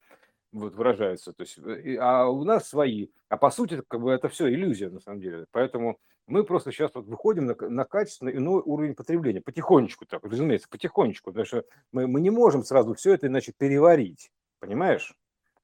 вот 0.50 0.74
выражаются. 0.74 1.34
То 1.34 1.42
есть, 1.42 1.58
э, 1.58 1.98
а 2.00 2.26
у 2.28 2.42
нас 2.44 2.70
свои. 2.70 3.08
А 3.28 3.36
по 3.36 3.50
сути, 3.50 3.82
как 3.86 4.00
бы 4.00 4.12
это 4.12 4.30
все 4.30 4.48
иллюзия 4.48 4.88
на 4.88 5.00
самом 5.00 5.20
деле. 5.20 5.44
Поэтому 5.50 5.98
мы 6.26 6.42
просто 6.42 6.72
сейчас 6.72 6.90
вот 6.94 7.04
выходим 7.06 7.44
на, 7.44 7.54
на 7.54 7.84
качественно 7.84 8.30
иной 8.30 8.62
уровень 8.64 8.94
потребления. 8.94 9.42
Потихонечку 9.42 10.06
так, 10.06 10.24
разумеется, 10.24 10.70
потихонечку. 10.70 11.32
Потому 11.32 11.44
что 11.44 11.64
мы, 11.92 12.06
мы 12.06 12.22
не 12.22 12.30
можем 12.30 12.62
сразу 12.62 12.94
все 12.94 13.12
это 13.12 13.26
иначе 13.26 13.52
переварить. 13.54 14.30
Понимаешь? 14.58 15.14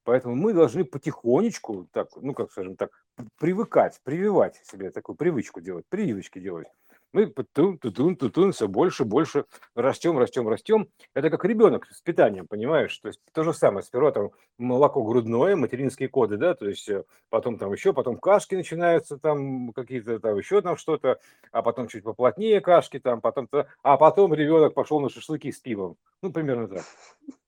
Поэтому 0.04 0.34
мы 0.34 0.52
должны 0.52 0.84
потихонечку, 0.84 1.88
так, 1.92 2.08
ну, 2.16 2.34
как 2.34 2.50
скажем 2.50 2.76
так, 2.76 2.90
привыкать, 3.38 4.00
прививать 4.02 4.56
себе 4.64 4.90
такую 4.90 5.16
привычку 5.16 5.60
делать, 5.60 5.86
прививочки 5.88 6.40
делать. 6.40 6.66
Мы 7.12 7.26
тутун, 7.26 7.78
тутун, 7.78 8.16
тутун, 8.16 8.52
все 8.52 8.68
больше, 8.68 9.04
больше 9.04 9.44
растем, 9.74 10.18
растем, 10.18 10.48
растем. 10.48 10.88
Это 11.14 11.28
как 11.28 11.44
ребенок 11.44 11.86
с 11.90 12.00
питанием, 12.00 12.46
понимаешь? 12.46 12.96
То 12.98 13.08
есть 13.08 13.20
то 13.32 13.44
же 13.44 13.52
самое. 13.52 13.82
Сперва 13.82 14.12
там 14.12 14.30
молоко 14.56 15.02
грудное, 15.02 15.54
материнские 15.56 16.08
коды, 16.08 16.38
да, 16.38 16.54
то 16.54 16.66
есть 16.66 16.88
э, 16.88 17.04
потом 17.28 17.58
там 17.58 17.72
еще, 17.72 17.92
потом 17.92 18.16
кашки 18.16 18.54
начинаются, 18.54 19.18
там 19.18 19.72
какие-то 19.72 20.20
там 20.20 20.38
еще 20.38 20.62
там 20.62 20.78
что-то, 20.78 21.20
а 21.50 21.62
потом 21.62 21.88
чуть 21.88 22.02
поплотнее 22.02 22.62
кашки 22.62 22.98
там, 22.98 23.20
потом, 23.20 23.48
а 23.82 23.96
потом 23.98 24.32
ребенок 24.32 24.72
пошел 24.72 25.00
на 25.00 25.10
шашлыки 25.10 25.52
с 25.52 25.60
пивом. 25.60 25.98
Ну, 26.22 26.32
примерно 26.32 26.68
так. 26.68 26.84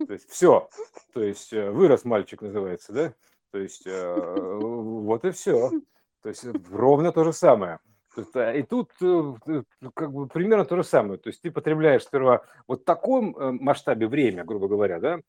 То 0.07 0.13
есть 0.13 0.29
все. 0.29 0.69
То 1.15 1.23
есть 1.23 1.53
э, 1.55 1.71
вырос 1.71 2.05
мальчик 2.05 2.43
называется, 2.43 2.93
да? 2.93 3.15
То 3.51 3.59
есть 3.59 3.87
э, 3.87 4.59
вот 4.61 5.25
и 5.25 5.31
все. 5.31 5.71
То 6.23 6.29
есть 6.29 6.45
ровно 6.71 7.13
то 7.13 7.25
же 7.25 7.33
самое. 7.33 7.79
И 8.19 8.63
тут 8.63 8.91
э, 9.01 9.63
как 9.95 10.13
бы 10.13 10.27
примерно 10.27 10.65
то 10.65 10.77
же 10.77 10.85
самое. 10.85 11.19
То 11.19 11.29
есть 11.29 11.43
ты 11.43 11.51
потребляешь 11.51 12.03
сперва 12.03 12.43
вот 12.67 12.83
в 12.83 12.85
таком 12.85 13.37
э, 13.37 13.53
масштабе 13.53 14.07
время, 14.07 14.45
грубо 14.45 14.69
говоря, 14.69 15.01
да, 15.01 15.21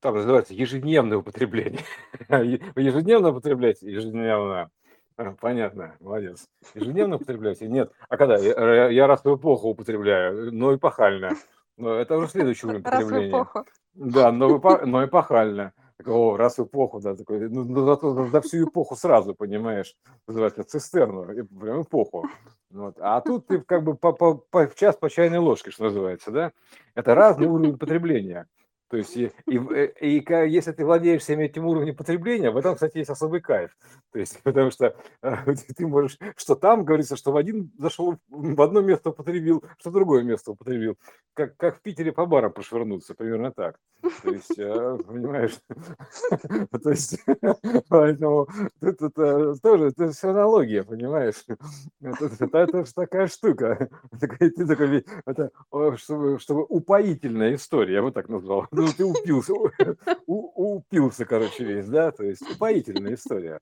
там 0.00 0.16
называется 0.16 0.54
ежедневное 0.54 1.18
употребление. 1.18 1.80
Ежедневно 2.28 3.30
употребляете? 3.30 3.90
Ежедневно. 3.90 4.70
А, 5.16 5.34
понятно, 5.40 5.96
молодец. 6.00 6.48
Ежедневно 6.74 7.16
употребляете? 7.16 7.68
Нет. 7.68 7.92
А 8.08 8.16
когда? 8.16 8.36
Я, 8.36 8.88
я 8.88 9.06
раз 9.06 9.24
в 9.24 9.34
эпоху 9.34 9.68
употребляю, 9.68 10.52
но 10.52 10.74
эпохально. 10.74 11.32
Но 11.76 11.94
это 11.94 12.16
уже 12.16 12.28
следующий 12.28 12.66
уровень 12.66 12.82
потребления. 12.82 13.32
Раз 13.32 13.46
в 13.46 13.50
эпоху. 13.50 13.66
Да, 13.94 14.32
но, 14.32 14.60
но 14.84 15.04
эпохально. 15.04 15.72
О, 16.04 16.36
раз 16.36 16.58
в 16.58 16.64
эпоху, 16.64 17.00
да, 17.00 17.14
такой, 17.14 17.48
ну, 17.48 17.64
ну 17.64 17.86
зато 17.86 18.26
за 18.26 18.40
всю 18.40 18.68
эпоху 18.68 18.96
сразу, 18.96 19.34
понимаешь, 19.34 19.94
называется 20.26 20.64
цистерну, 20.64 21.24
прям 21.24 21.82
эпоху. 21.82 22.28
Вот. 22.70 22.96
А 22.98 23.20
тут 23.20 23.46
ты 23.46 23.60
как 23.60 23.84
бы 23.84 23.94
по, 23.94 24.12
по, 24.12 24.34
по, 24.34 24.66
в 24.66 24.74
час 24.74 24.96
по 24.96 25.08
чайной 25.08 25.38
ложке, 25.38 25.70
что 25.70 25.84
называется, 25.84 26.32
да? 26.32 26.52
Это 26.96 27.14
разный 27.14 27.46
уровень 27.46 27.78
потребления. 27.78 28.48
То 28.94 28.98
есть, 28.98 29.16
и, 29.16 29.32
и, 29.48 29.58
э, 29.58 29.92
и, 30.00 30.18
и 30.20 30.50
если 30.50 30.70
ты 30.70 30.84
владеешь 30.84 31.22
всем 31.22 31.40
этим 31.40 31.66
уровнем 31.66 31.96
потребления, 31.96 32.52
в 32.52 32.56
этом, 32.56 32.76
кстати, 32.76 32.98
есть 32.98 33.10
особый 33.10 33.40
кайф. 33.40 33.76
То 34.12 34.20
есть, 34.20 34.40
потому 34.44 34.70
что 34.70 34.94
э, 35.22 35.36
ты 35.76 35.84
можешь, 35.88 36.16
что 36.36 36.54
там 36.54 36.84
говорится, 36.84 37.16
что 37.16 37.32
в 37.32 37.36
один 37.36 37.72
зашел, 37.76 38.18
в 38.28 38.62
одно 38.62 38.82
место 38.82 39.10
употребил, 39.10 39.64
что 39.80 39.90
в 39.90 39.94
другое 39.94 40.22
место 40.22 40.52
употребил. 40.52 40.96
Как, 41.34 41.56
как 41.56 41.78
в 41.78 41.80
Питере 41.80 42.12
по 42.12 42.24
барам 42.24 42.52
прошвырнуться, 42.52 43.16
примерно 43.16 43.50
так. 43.50 43.80
То 44.22 44.30
есть, 44.30 44.56
э, 44.58 44.98
понимаешь? 45.08 45.58
То 45.68 46.90
есть, 46.90 47.18
поэтому 47.88 48.46
это, 48.80 49.06
это 49.06 49.56
тоже, 49.60 49.86
это 49.86 50.12
все 50.12 50.28
аналогия, 50.28 50.84
понимаешь? 50.84 51.42
Это, 52.00 52.26
это 52.40 52.84
такая 52.94 53.26
штука. 53.26 53.88
Это, 55.26 55.50
чтобы 56.38 56.64
упоительная 56.68 57.56
история, 57.56 57.94
я 57.94 58.02
бы 58.02 58.12
так 58.12 58.28
назвал 58.28 58.68
ну 58.84 58.92
ты 58.92 59.04
упился, 59.04 59.52
у, 60.26 60.76
упился, 60.76 61.24
короче, 61.24 61.64
весь, 61.64 61.86
да, 61.86 62.10
то 62.10 62.24
есть 62.24 62.42
упоительная 62.42 63.14
история. 63.14 63.60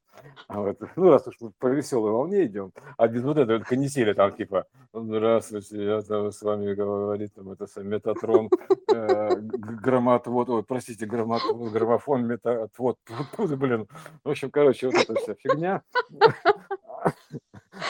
А 0.49 0.61
вот, 0.61 0.79
ну, 0.97 1.11
раз 1.11 1.27
уж 1.29 1.37
по 1.59 1.69
веселой 1.69 2.13
волне 2.13 2.47
идем, 2.47 2.73
а 2.97 3.09
без 3.09 3.23
вот 3.23 3.39
этого 3.39 3.61
канители 3.61 4.13
там, 4.13 4.33
типа, 4.33 4.67
здравствуйте, 4.93 5.85
я 5.85 6.03
там 6.03 6.33
с 6.33 6.43
вами 6.43 6.75
говорит, 6.75 7.35
там, 7.35 7.53
это 7.53 7.67
метатрон, 7.83 8.51
э, 8.93 9.37
грамматвод, 9.39 10.49
ой, 10.51 10.63
простите, 10.65 11.07
грамматвод, 11.07 11.73
граммофон, 11.73 12.27
метаотвод, 12.27 12.99
блин, 13.39 13.89
в 14.25 14.31
общем, 14.31 14.51
короче, 14.51 14.87
вот 14.89 14.97
эта 14.97 15.15
вся 15.15 15.35
фигня. 15.35 15.83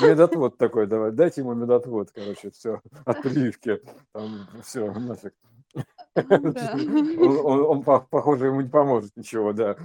Медотвод 0.01 0.57
такой, 0.57 0.87
давай, 0.87 1.13
дайте 1.13 1.43
ему 1.43 1.55
медотвод, 1.55 2.11
короче, 2.13 2.51
все, 2.51 2.81
от 3.05 3.23
прививки, 3.23 3.81
там, 4.13 4.47
все, 4.63 4.93
нафиг. 4.93 5.35
Он, 6.15 7.61
он, 7.63 7.83
похоже, 7.83 8.47
ему 8.47 8.61
не 8.61 8.69
поможет 8.69 9.17
ничего, 9.17 9.55
да. 9.55 9.77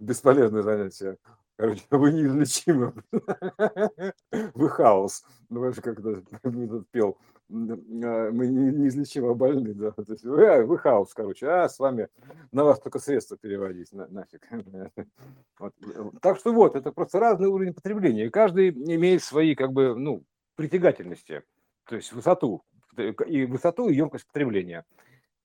Бесполезное 0.00 0.62
занятие. 0.62 1.18
Короче, 1.60 1.82
вы 1.90 2.12
неизлечимы. 2.12 2.94
Вы 4.54 4.68
хаос. 4.70 5.22
Ну, 5.50 5.64
это 5.64 5.82
пел. 6.90 7.18
А, 7.50 8.30
мы 8.30 8.46
неизлечимо 8.46 9.34
больны, 9.34 9.74
да. 9.74 9.90
То 9.90 10.04
есть 10.08 10.24
вы, 10.24 10.46
а, 10.46 10.62
вы 10.64 10.78
хаос, 10.78 11.12
короче. 11.12 11.46
А 11.48 11.68
с 11.68 11.78
вами 11.78 12.08
на 12.50 12.64
вас 12.64 12.80
только 12.80 12.98
средства 12.98 13.36
переводить 13.36 13.92
на, 13.92 14.06
нафиг. 14.08 14.48
Вот. 15.58 15.74
Так 16.22 16.38
что 16.38 16.54
вот, 16.54 16.76
это 16.76 16.92
просто 16.92 17.18
разный 17.20 17.48
уровень 17.48 17.74
потребления. 17.74 18.24
И 18.24 18.30
каждый 18.30 18.70
имеет 18.70 19.22
свои, 19.22 19.54
как 19.54 19.72
бы, 19.72 19.94
ну, 19.94 20.24
притягательности. 20.56 21.42
То 21.84 21.96
есть 21.96 22.12
высоту 22.14 22.62
и 22.96 23.44
высоту, 23.44 23.88
и 23.88 23.94
емкость 23.94 24.26
потребления. 24.26 24.84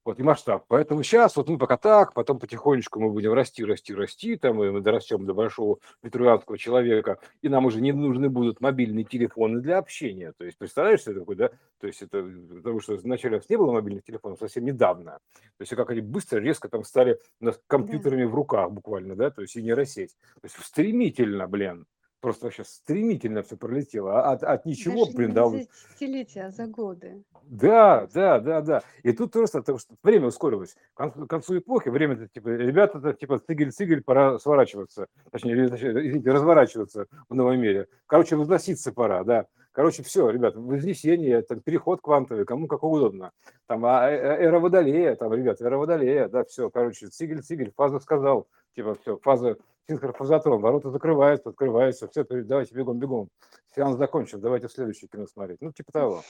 Вот, 0.06 0.20
и 0.20 0.24
масштаб. 0.24 0.66
Поэтому 0.68 1.02
сейчас 1.02 1.36
вот 1.36 1.50
мы 1.50 1.58
пока 1.58 1.78
так, 1.78 2.14
потом 2.14 2.38
потихонечку 2.38 3.00
мы 3.00 3.10
будем 3.10 3.34
расти, 3.34 3.66
расти, 3.66 3.92
расти, 3.96 4.36
там, 4.36 4.64
и 4.64 4.70
мы 4.70 4.82
дорастем 4.82 5.26
до 5.26 5.34
большого 5.34 5.80
витруянского 6.04 6.60
человека, 6.60 7.18
и 7.42 7.50
нам 7.50 7.66
уже 7.66 7.82
не 7.82 7.92
нужны 7.92 8.30
будут 8.30 8.62
мобильные 8.62 9.04
телефоны 9.04 9.62
для 9.62 9.80
общения. 9.80 10.32
То 10.38 10.46
есть, 10.46 10.60
представляешь, 10.60 11.00
что 11.00 11.16
такое, 11.16 11.36
да? 11.36 11.50
То 11.80 11.88
есть, 11.88 12.04
это 12.04 12.24
потому 12.56 12.82
что 12.82 12.98
вначале 12.98 13.42
не 13.50 13.58
было 13.58 13.72
мобильных 13.72 14.04
телефонов 14.04 14.38
совсем 14.38 14.64
недавно. 14.64 15.18
То 15.34 15.62
есть, 15.62 15.76
как 15.76 15.90
они 15.90 16.02
быстро, 16.02 16.40
резко 16.40 16.70
там 16.70 16.84
стали 16.84 17.20
у 17.42 17.46
нас 17.46 17.60
компьютерами 17.66 18.26
да. 18.26 18.30
в 18.30 18.36
руках 18.36 18.72
буквально, 18.72 19.16
да, 19.16 19.32
то 19.32 19.42
есть, 19.42 19.56
и 19.56 19.64
нейросеть. 19.64 20.16
То 20.36 20.42
есть, 20.44 20.56
стремительно, 20.64 21.48
блин 21.48 21.88
просто 22.26 22.46
вообще 22.48 22.64
стремительно 22.64 23.44
все 23.44 23.56
пролетело. 23.56 24.20
А 24.20 24.32
от, 24.32 24.42
от 24.42 24.66
ничего, 24.66 25.06
Даже 25.06 25.16
блин, 25.16 25.30
не 25.30 25.36
да. 25.36 25.48
за 25.48 25.58
десятилетия, 25.60 26.46
а 26.46 26.50
за 26.50 26.66
годы. 26.66 27.24
Да, 27.44 28.08
да, 28.16 28.40
да, 28.40 28.62
да. 28.62 28.82
И 29.04 29.14
тут 29.14 29.32
просто, 29.32 29.60
потому 29.60 29.78
что 29.78 29.94
время 30.02 30.26
ускорилось. 30.26 30.76
К 30.96 30.98
концу, 30.98 31.28
к 31.28 31.30
концу 31.30 31.60
эпохи 31.60 31.90
время, 31.90 32.16
-то, 32.16 32.28
типа, 32.28 32.48
ребята, 32.50 32.98
-то, 32.98 33.14
типа, 33.14 33.38
цигель-цигель, 33.38 34.02
пора 34.02 34.40
сворачиваться. 34.40 35.06
Точнее, 35.32 35.68
извините, 35.68 36.32
разворачиваться 36.32 37.06
в 37.30 37.36
новом 37.36 37.60
мире. 37.60 37.86
Короче, 38.08 38.38
возноситься 38.38 38.92
пора, 38.92 39.24
да. 39.24 39.46
Короче, 39.72 40.02
все, 40.02 40.28
ребят, 40.32 40.56
вознесение, 40.56 41.44
там, 41.44 41.60
переход 41.60 42.02
квантовый, 42.02 42.46
кому 42.46 42.66
как 42.66 42.84
угодно. 42.84 43.34
Там, 43.68 43.86
а, 43.86 44.10
э, 44.10 44.16
э, 44.16 44.46
эра 44.46 44.60
водолея, 44.60 45.16
там, 45.16 45.32
ребят, 45.32 45.62
эра 45.62 45.78
водолея, 45.78 46.28
да, 46.28 46.44
все, 46.44 46.72
короче, 46.72 47.06
цигель-цигель, 47.06 47.72
фаза 47.76 48.00
сказал, 48.00 48.48
типа, 48.76 48.96
все, 48.96 49.18
фаза, 49.18 49.58
синхрофазотрон, 49.88 50.62
ворота 50.62 50.92
закрываются, 50.92 51.50
открываются, 51.50 52.08
все, 52.08 52.24
давайте 52.24 52.76
бегом-бегом. 52.76 53.30
Сеанс 53.76 53.98
закончен, 53.98 54.42
давайте 54.42 54.68
следующее 54.70 55.10
кино 55.10 55.28
смотреть. 55.28 55.62
Ну, 55.62 55.72
типа 55.72 55.92
того. 55.92 56.24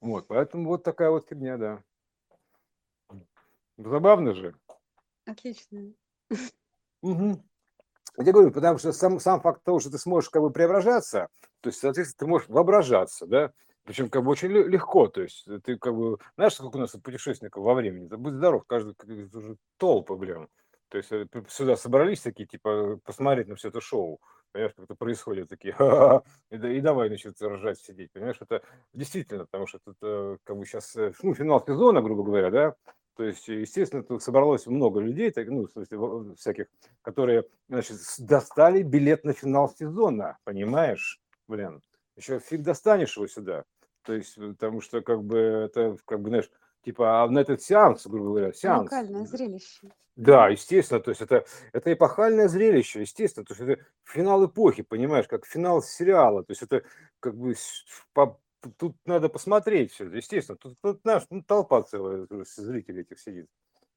Вот, 0.00 0.26
поэтому 0.28 0.68
вот 0.68 0.82
такая 0.82 1.10
вот 1.10 1.28
фигня, 1.28 1.56
да. 1.56 1.82
Забавно 3.76 4.34
же. 4.34 4.54
Отлично. 5.26 5.92
Угу. 7.02 7.44
Я 8.18 8.32
говорю, 8.32 8.50
потому 8.50 8.78
что 8.78 8.92
сам, 8.92 9.20
сам 9.20 9.40
факт 9.40 9.62
того, 9.62 9.78
что 9.78 9.90
ты 9.90 9.98
сможешь 9.98 10.30
как 10.30 10.42
бы 10.42 10.50
преображаться, 10.50 11.28
то 11.60 11.68
есть, 11.68 11.80
соответственно, 11.80 12.18
ты 12.18 12.26
можешь 12.26 12.48
воображаться, 12.48 13.26
да, 13.26 13.52
причем 13.84 14.08
как 14.08 14.24
бы 14.24 14.30
очень 14.30 14.48
легко, 14.48 15.06
то 15.08 15.22
есть 15.22 15.46
ты 15.64 15.76
как 15.76 15.94
бы, 15.94 16.18
знаешь, 16.36 16.54
сколько 16.54 16.76
у 16.76 16.80
нас 16.80 16.92
путешественников 16.92 17.62
во 17.62 17.74
времени, 17.74 18.08
да 18.08 18.16
будь 18.16 18.34
здоров, 18.34 18.64
каждый 18.66 18.94
уже 19.32 19.56
толпа, 19.76 20.16
блин. 20.16 20.48
То 20.96 20.98
есть 20.98 21.12
э, 21.12 21.42
сюда 21.48 21.76
собрались 21.76 22.22
такие, 22.22 22.46
типа, 22.46 22.98
посмотреть 23.04 23.48
на 23.48 23.56
все 23.56 23.68
это 23.68 23.82
шоу, 23.82 24.18
понимаешь, 24.52 24.72
как 24.74 24.86
это 24.86 24.94
происходит, 24.94 25.48
такие, 25.48 25.74
и, 26.50 26.56
и 26.56 26.80
давай, 26.80 27.08
значит, 27.08 27.40
ржать, 27.42 27.78
сидеть, 27.78 28.10
понимаешь, 28.12 28.38
это 28.40 28.62
действительно, 28.94 29.44
потому 29.44 29.66
что 29.66 29.78
это 29.86 30.38
как 30.44 30.56
бы 30.56 30.64
сейчас, 30.64 30.96
э, 30.96 31.12
ну, 31.22 31.34
финал 31.34 31.62
сезона, 31.66 32.00
грубо 32.00 32.22
говоря, 32.22 32.50
да, 32.50 32.74
то 33.14 33.24
есть, 33.24 33.46
естественно, 33.46 34.02
тут 34.02 34.22
собралось 34.22 34.66
много 34.66 35.00
людей, 35.00 35.30
так, 35.30 35.48
ну, 35.48 35.66
в 35.66 35.70
смысле, 35.70 36.34
всяких, 36.36 36.66
которые, 37.02 37.44
значит, 37.68 37.98
достали 38.20 38.82
билет 38.82 39.24
на 39.24 39.34
финал 39.34 39.68
сезона, 39.68 40.38
понимаешь, 40.44 41.20
блин, 41.46 41.82
еще 42.16 42.38
фиг 42.38 42.62
достанешь 42.62 43.18
его 43.18 43.26
сюда, 43.26 43.64
то 44.02 44.14
есть, 44.14 44.36
потому 44.36 44.80
что, 44.80 45.02
как 45.02 45.22
бы, 45.22 45.36
это, 45.36 45.98
как 46.06 46.22
бы, 46.22 46.30
знаешь, 46.30 46.50
типа, 46.86 47.24
а 47.24 47.28
на 47.28 47.40
этот 47.40 47.60
сеанс, 47.62 48.06
грубо 48.06 48.28
говоря, 48.28 48.52
сеанс. 48.52 48.82
Уникальное 48.82 49.26
зрелище. 49.26 49.90
Да, 50.14 50.48
естественно, 50.48 51.00
то 51.00 51.10
есть 51.10 51.20
это, 51.20 51.44
это 51.72 51.92
эпохальное 51.92 52.46
зрелище, 52.46 53.00
естественно, 53.00 53.44
то 53.44 53.54
есть 53.54 53.60
это 53.60 53.84
финал 54.04 54.46
эпохи, 54.46 54.82
понимаешь, 54.82 55.26
как 55.26 55.44
финал 55.44 55.82
сериала, 55.82 56.44
то 56.44 56.52
есть 56.52 56.62
это 56.62 56.84
как 57.18 57.36
бы 57.36 57.54
по, 58.14 58.40
тут 58.78 58.96
надо 59.04 59.28
посмотреть 59.28 59.92
все, 59.92 60.04
естественно, 60.04 60.56
тут, 60.56 60.78
тут 60.80 61.00
знаешь, 61.02 61.24
ну, 61.28 61.42
толпа 61.42 61.82
целая 61.82 62.26
зрителей 62.44 63.02
этих 63.02 63.18
сидит, 63.18 63.46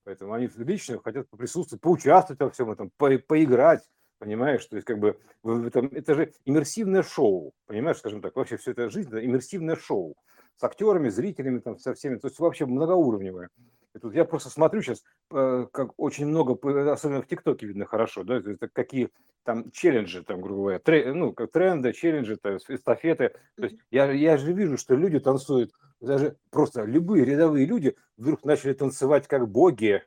поэтому 0.03 0.33
они 0.33 0.49
лично 0.57 0.99
хотят 0.99 1.29
присутствовать, 1.29 1.81
поучаствовать 1.81 2.41
во 2.41 2.49
всем 2.49 2.71
этом, 2.71 2.91
по, 2.97 3.17
поиграть, 3.19 3.87
понимаешь, 4.17 4.65
то 4.65 4.75
есть 4.75 4.87
как 4.87 4.99
бы 4.99 5.17
в 5.43 5.67
этом, 5.67 5.85
это 5.93 6.15
же 6.15 6.33
иммерсивное 6.43 7.03
шоу, 7.03 7.53
понимаешь, 7.67 7.99
скажем 7.99 8.21
так, 8.21 8.35
вообще 8.35 8.57
все 8.57 8.71
это 8.71 8.89
жизнь, 8.89 9.07
это 9.09 9.23
иммерсивное 9.23 9.77
шоу, 9.77 10.17
с 10.59 10.63
актерами, 10.63 11.09
зрителями, 11.09 11.59
там, 11.59 11.77
со 11.79 11.93
всеми, 11.93 12.17
то 12.17 12.27
есть 12.27 12.39
вообще 12.39 12.65
многоуровневая. 12.65 13.49
И 13.95 13.99
тут 13.99 14.13
я 14.13 14.25
просто 14.25 14.49
смотрю 14.49 14.81
сейчас, 14.81 15.03
э, 15.31 15.67
как 15.71 15.93
очень 15.97 16.27
много, 16.27 16.53
особенно 16.91 17.21
в 17.21 17.27
ТикТоке 17.27 17.65
видно 17.65 17.85
хорошо, 17.85 18.23
да, 18.23 18.37
это 18.37 18.67
какие 18.67 19.09
там 19.43 19.71
челленджи, 19.71 20.21
там, 20.23 20.41
грубо 20.41 20.61
говоря, 20.61 20.79
тре, 20.79 21.13
ну, 21.13 21.33
как 21.33 21.51
тренды, 21.51 21.93
челленджи, 21.93 22.35
то 22.35 22.51
есть 22.51 22.69
эстафеты. 22.69 23.33
То 23.55 23.63
есть 23.63 23.77
я, 23.89 24.11
я 24.11 24.37
же 24.37 24.51
вижу, 24.51 24.77
что 24.77 24.95
люди 24.95 25.19
танцуют, 25.19 25.71
даже 26.01 26.35
просто 26.51 26.83
любые 26.83 27.25
рядовые 27.25 27.65
люди 27.65 27.95
вдруг 28.17 28.43
начали 28.43 28.73
танцевать 28.73 29.27
как 29.27 29.49
боги. 29.49 30.03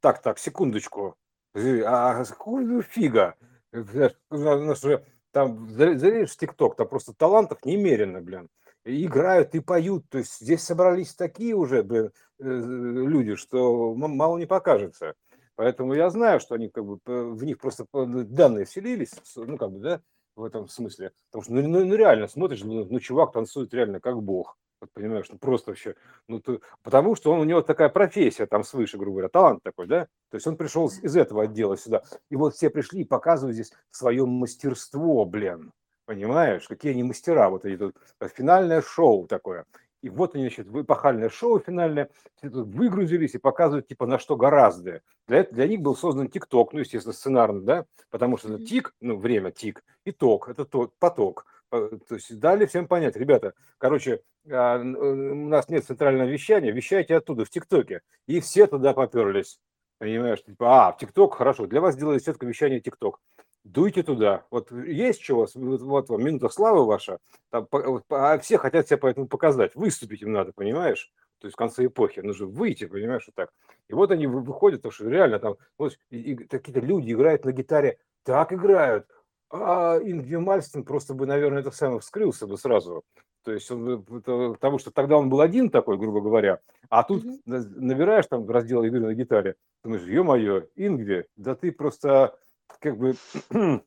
Так, 0.00 0.20
так, 0.22 0.38
секундочку. 0.38 1.16
А, 1.54 2.20
а 2.20 2.24
какую 2.24 2.82
фига? 2.82 3.34
У 3.72 4.36
нас 4.36 4.84
уже 4.84 5.04
там 5.32 5.68
залезешь 5.70 6.32
в 6.32 6.36
ТикТок, 6.36 6.76
там 6.76 6.86
просто 6.86 7.12
талантов 7.12 7.64
немерено, 7.64 8.20
блин. 8.20 8.48
Играют 8.84 9.54
и 9.54 9.60
поют. 9.60 10.08
То 10.10 10.18
есть 10.18 10.40
здесь 10.40 10.62
собрались 10.62 11.14
такие 11.14 11.54
уже 11.54 11.78
э, 11.78 12.10
люди, 12.38 13.34
что 13.34 13.94
мало 13.94 14.38
не 14.38 14.46
покажется. 14.46 15.14
Поэтому 15.56 15.94
я 15.94 16.10
знаю, 16.10 16.40
что 16.40 16.54
они 16.54 16.68
как 16.68 16.84
бы 16.84 16.98
в 17.06 17.44
них 17.44 17.58
просто 17.58 17.86
данные 17.92 18.64
вселились, 18.64 19.12
ну 19.36 19.56
как 19.56 19.70
бы, 19.70 19.78
да, 19.78 20.00
в 20.36 20.44
этом 20.44 20.68
смысле. 20.68 21.12
Потому 21.30 21.44
что 21.44 21.52
ну, 21.52 21.62
ну, 21.62 21.84
ну 21.84 21.94
реально 21.94 22.26
смотришь, 22.26 22.62
ну, 22.62 22.84
ну 22.84 23.00
чувак 23.00 23.32
танцует 23.32 23.72
реально 23.72 24.00
как 24.00 24.22
бог. 24.22 24.56
Вот 24.80 24.90
понимаешь, 24.92 25.26
ну 25.30 25.38
просто 25.38 25.70
вообще, 25.70 25.94
ну 26.28 26.40
ты, 26.40 26.60
потому 26.82 27.14
что 27.14 27.32
он, 27.32 27.40
у 27.40 27.44
него 27.44 27.62
такая 27.62 27.88
профессия 27.88 28.46
там 28.46 28.64
свыше, 28.64 28.98
грубо 28.98 29.12
говоря, 29.12 29.28
талант 29.28 29.62
такой, 29.62 29.86
да? 29.86 30.08
То 30.30 30.36
есть 30.36 30.46
он 30.46 30.56
пришел 30.56 30.88
из 30.88 31.16
этого 31.16 31.44
отдела 31.44 31.76
сюда. 31.76 32.02
И 32.30 32.36
вот 32.36 32.54
все 32.54 32.68
пришли 32.68 33.02
и 33.02 33.04
показывают 33.04 33.54
здесь 33.54 33.72
свое 33.90 34.26
мастерство, 34.26 35.24
блин. 35.24 35.72
Понимаешь, 36.06 36.68
какие 36.68 36.92
они 36.92 37.02
мастера, 37.02 37.48
вот 37.48 37.64
эти 37.64 37.78
тут 37.78 37.96
финальное 38.34 38.82
шоу 38.82 39.26
такое. 39.26 39.64
И 40.02 40.10
вот 40.10 40.34
они, 40.34 40.44
значит, 40.44 40.66
эпохальное 40.68 41.30
шоу 41.30 41.58
финальное, 41.60 42.10
выгрузились 42.42 43.34
и 43.34 43.38
показывают, 43.38 43.88
типа, 43.88 44.06
на 44.06 44.18
что 44.18 44.36
гораздо. 44.36 45.00
Для, 45.26 45.44
для 45.44 45.66
них 45.66 45.80
был 45.80 45.96
создан 45.96 46.28
ТикТок, 46.28 46.74
ну, 46.74 46.80
естественно, 46.80 47.14
сценарно, 47.14 47.62
да, 47.62 47.86
потому 48.10 48.36
что 48.36 48.52
это 48.52 48.66
тик, 48.66 48.94
ну, 49.00 49.16
время 49.16 49.50
тик, 49.50 49.82
и 50.04 50.12
ток, 50.12 50.50
это 50.50 50.66
тот, 50.66 50.92
поток. 50.98 51.46
То 51.70 51.98
есть 52.10 52.38
дали 52.38 52.66
всем 52.66 52.86
понять, 52.86 53.16
ребята, 53.16 53.54
короче, 53.78 54.20
а, 54.46 54.76
э, 54.76 54.82
у 54.82 55.48
нас 55.48 55.70
нет 55.70 55.86
центрального 55.86 56.28
вещания, 56.28 56.70
вещайте 56.70 57.16
оттуда, 57.16 57.46
в 57.46 57.50
ТикТоке. 57.50 58.02
И 58.26 58.40
все 58.40 58.66
туда 58.66 58.92
поперлись. 58.92 59.58
Понимаешь, 59.96 60.44
типа, 60.44 60.88
а, 60.88 60.92
в 60.92 60.98
ТикТок, 60.98 61.34
хорошо, 61.34 61.66
для 61.66 61.80
вас 61.80 61.96
делали 61.96 62.18
сетка 62.18 62.44
вещания 62.44 62.80
ТикТок 62.80 63.20
дуйте 63.64 64.02
туда. 64.02 64.44
Вот 64.50 64.70
есть 64.70 65.20
чего, 65.20 65.46
вот 65.54 66.08
вам 66.08 66.24
минута 66.24 66.48
славы 66.48 66.84
ваша, 66.86 67.18
там, 67.50 67.66
а 68.10 68.38
все 68.38 68.58
хотят 68.58 68.86
себя 68.86 68.98
поэтому 68.98 69.26
показать, 69.26 69.74
выступить 69.74 70.22
им 70.22 70.32
надо, 70.32 70.52
понимаешь? 70.54 71.10
То 71.40 71.46
есть 71.46 71.54
в 71.54 71.58
конце 71.58 71.86
эпохи, 71.86 72.20
нужно 72.20 72.46
выйти, 72.46 72.86
понимаешь, 72.86 73.24
вот 73.26 73.34
так. 73.34 73.50
И 73.88 73.94
вот 73.94 74.10
они 74.10 74.26
выходят, 74.26 74.80
потому 74.80 74.92
что 74.92 75.08
реально 75.08 75.38
там 75.38 75.56
вот, 75.78 75.94
какие-то 76.10 76.80
люди 76.80 77.12
играют 77.12 77.44
на 77.44 77.52
гитаре, 77.52 77.98
так 78.22 78.52
играют, 78.52 79.06
а 79.50 79.98
Ингви 79.98 80.36
Мальстин 80.36 80.84
просто 80.84 81.14
бы, 81.14 81.26
наверное, 81.26 81.60
это 81.60 81.70
самое 81.70 82.00
вскрылся 82.00 82.46
бы 82.46 82.56
сразу. 82.56 83.02
То 83.44 83.52
есть 83.52 83.70
он, 83.70 84.02
потому 84.04 84.78
что 84.78 84.90
тогда 84.90 85.18
он 85.18 85.28
был 85.28 85.42
один 85.42 85.68
такой, 85.68 85.98
грубо 85.98 86.22
говоря, 86.22 86.60
а 86.88 87.02
тут 87.02 87.24
набираешь 87.44 88.26
там 88.26 88.48
раздел 88.48 88.82
игры 88.84 89.00
на 89.00 89.12
гитаре, 89.12 89.56
думаешь, 89.82 90.04
ё-моё, 90.04 90.66
Ингви, 90.76 91.26
да 91.36 91.54
ты 91.54 91.70
просто 91.72 92.38
как 92.80 92.96
бы 92.96 93.14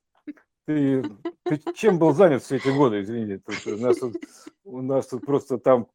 ты, 0.66 1.04
ты 1.44 1.74
чем 1.74 2.00
был 2.00 2.14
занят 2.14 2.44
все 2.44 2.58
эти 2.58 2.70
годы, 2.70 3.02
извини? 3.02 3.42
У, 3.66 3.78
нас 3.78 3.98
тут, 3.98 4.16
у 4.64 4.82
нас 4.82 5.08
тут 5.08 5.26
просто 5.26 5.58
там 5.58 5.88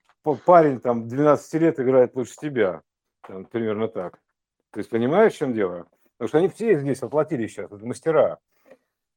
парень 0.44 0.80
там 0.80 1.08
12 1.08 1.54
лет 1.60 1.80
играет 1.80 2.14
лучше 2.14 2.34
тебя. 2.40 2.82
Там, 3.26 3.44
примерно 3.44 3.88
так. 3.88 4.20
То 4.70 4.78
есть 4.78 4.90
понимаешь, 4.90 5.34
в 5.34 5.38
чем 5.38 5.52
дело? 5.52 5.86
Потому 6.16 6.28
что 6.28 6.38
они 6.38 6.48
все 6.48 6.78
здесь 6.78 7.02
воплотили 7.02 7.46
сейчас, 7.46 7.70
это 7.70 7.84
мастера. 7.86 8.38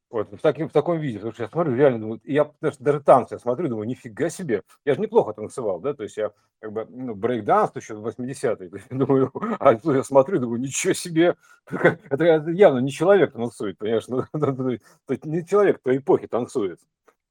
Вот, 0.08 0.32
в, 0.32 0.40
таким, 0.40 0.68
в 0.68 0.72
таком 0.72 1.00
виде, 1.00 1.18
потому 1.18 1.32
что 1.32 1.42
я 1.42 1.48
смотрю, 1.48 1.74
реально, 1.74 2.00
думаю, 2.00 2.20
я 2.22 2.52
даже, 2.60 2.76
даже 2.78 3.00
танцы 3.00 3.34
я 3.34 3.38
смотрю, 3.40 3.68
думаю, 3.68 3.88
нифига 3.88 4.30
себе, 4.30 4.62
я 4.84 4.94
же 4.94 5.00
неплохо 5.00 5.32
танцевал, 5.32 5.80
да, 5.80 5.94
то 5.94 6.04
есть 6.04 6.16
я 6.16 6.30
как 6.60 6.72
бы, 6.72 6.86
ну, 6.88 7.16
брейкданс 7.16 7.74
еще 7.74 7.94
в 7.94 8.06
80-е, 8.06 8.70
думаю, 8.90 9.32
а 9.58 9.72
я 9.72 10.04
смотрю, 10.04 10.38
думаю, 10.38 10.60
ничего 10.60 10.92
себе, 10.92 11.34
это, 11.66 12.24
это 12.24 12.50
явно 12.52 12.78
не 12.78 12.92
человек 12.92 13.32
танцует, 13.32 13.78
понимаешь, 13.78 14.06
ну, 14.06 14.24
это 15.08 15.28
не 15.28 15.44
человек 15.44 15.80
той 15.82 15.96
эпохи 15.96 16.28
танцует, 16.28 16.78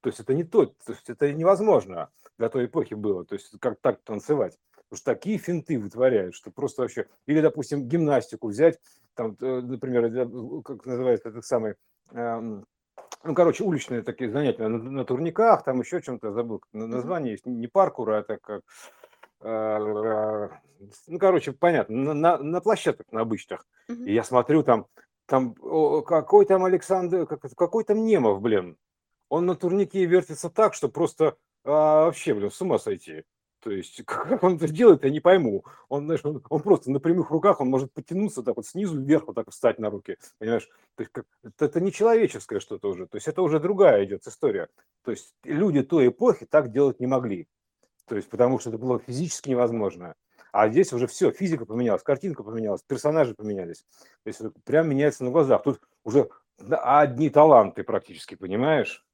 то 0.01 0.09
есть 0.09 0.19
это 0.19 0.33
не 0.33 0.43
то, 0.43 0.65
то 0.65 0.91
есть 0.91 1.09
это 1.09 1.31
невозможно 1.31 2.09
для 2.37 2.49
той 2.49 2.65
эпохи 2.65 2.93
было, 2.93 3.25
то 3.25 3.35
есть 3.35 3.57
как 3.59 3.79
так 3.79 4.01
танцевать. 4.03 4.57
Потому 4.87 4.97
что 4.97 5.13
такие 5.13 5.39
финты 5.39 5.79
вытворяют, 5.79 6.35
что 6.35 6.51
просто 6.51 6.83
вообще... 6.83 7.07
Или, 7.25 7.41
допустим, 7.41 7.87
гимнастику 7.87 8.49
взять, 8.49 8.79
там, 9.15 9.35
э, 9.41 9.61
например, 9.61 10.61
как 10.61 10.85
называется 10.85 11.29
этот 11.29 11.43
самый 11.43 11.73
ну, 12.13 13.33
короче, 13.33 13.63
уличные 13.63 14.03
такие 14.03 14.29
занятия 14.29 14.67
на, 14.67 14.77
на 14.77 15.05
турниках, 15.05 15.63
там 15.63 15.79
еще 15.79 16.01
чем-то 16.01 16.31
забыл 16.31 16.61
название 16.73 17.33
есть, 17.33 17.45
не 17.45 17.67
паркура, 17.67 18.19
это 18.19 18.37
как, 18.37 18.61
э, 19.41 20.49
ну, 21.07 21.19
короче, 21.19 21.51
понятно, 21.51 21.95
на, 21.95 22.13
на, 22.13 22.37
на 22.37 22.61
площадках 22.61 23.07
на 23.11 23.21
обычных. 23.21 23.65
И 23.87 24.13
я 24.13 24.23
смотрю, 24.23 24.63
там, 24.63 24.85
там 25.25 25.55
какой 26.03 26.45
там 26.45 26.65
Александр, 26.65 27.25
какой 27.25 27.83
там 27.83 28.05
Немов, 28.05 28.41
блин, 28.41 28.77
он 29.29 29.45
на 29.45 29.55
турнике 29.55 30.05
вертится 30.05 30.49
так, 30.49 30.73
что 30.73 30.87
просто 30.87 31.35
а, 31.63 32.05
вообще, 32.05 32.33
блин, 32.33 32.51
с 32.51 32.61
ума 32.61 32.77
сойти. 32.77 33.23
То 33.65 33.71
есть, 33.71 34.03
как 34.05 34.43
он 34.43 34.57
это 34.57 34.67
делает, 34.67 35.03
я 35.03 35.09
не 35.09 35.19
пойму. 35.19 35.65
Он, 35.89 36.05
знаешь, 36.05 36.23
он, 36.23 36.41
он 36.49 36.61
просто 36.61 36.91
на 36.91 36.99
прямых 36.99 37.31
руках, 37.31 37.59
он 37.59 37.67
может 37.67 37.91
потянуться 37.91 38.43
так 38.43 38.55
вот 38.57 38.67
снизу 38.67 39.01
вверх, 39.01 39.25
вот 39.25 39.35
так 39.35 39.49
встать 39.49 39.79
на 39.79 39.89
руки, 39.89 40.17
понимаешь? 40.37 40.69
То 40.93 41.01
есть, 41.01 41.11
как, 41.11 41.25
это, 41.43 41.65
это 41.65 41.81
не 41.81 41.91
человеческое 41.91 42.59
что-то 42.59 42.89
уже, 42.89 43.07
то 43.07 43.15
есть, 43.15 43.27
это 43.27 43.41
уже 43.41 43.59
другая 43.59 44.05
идет 44.05 44.27
история. 44.27 44.67
То 45.03 45.09
есть, 45.09 45.33
люди 45.43 45.81
той 45.81 46.09
эпохи 46.09 46.45
так 46.45 46.71
делать 46.71 46.99
не 46.99 47.07
могли. 47.07 47.47
То 48.05 48.15
есть, 48.15 48.29
потому 48.29 48.59
что 48.59 48.69
это 48.69 48.77
было 48.77 48.99
физически 48.99 49.49
невозможно. 49.49 50.13
А 50.51 50.69
здесь 50.69 50.93
уже 50.93 51.07
все, 51.07 51.31
физика 51.31 51.65
поменялась, 51.65 52.03
картинка 52.03 52.43
поменялась, 52.43 52.83
персонажи 52.83 53.33
поменялись. 53.33 53.83
То 54.23 54.27
есть, 54.27 54.41
прям 54.63 54.87
меняется 54.87 55.23
на 55.23 55.31
глазах. 55.31 55.63
Тут 55.63 55.81
уже 56.03 56.29
одни 56.69 57.31
таланты 57.31 57.83
практически, 57.83 58.35
понимаешь? 58.35 59.04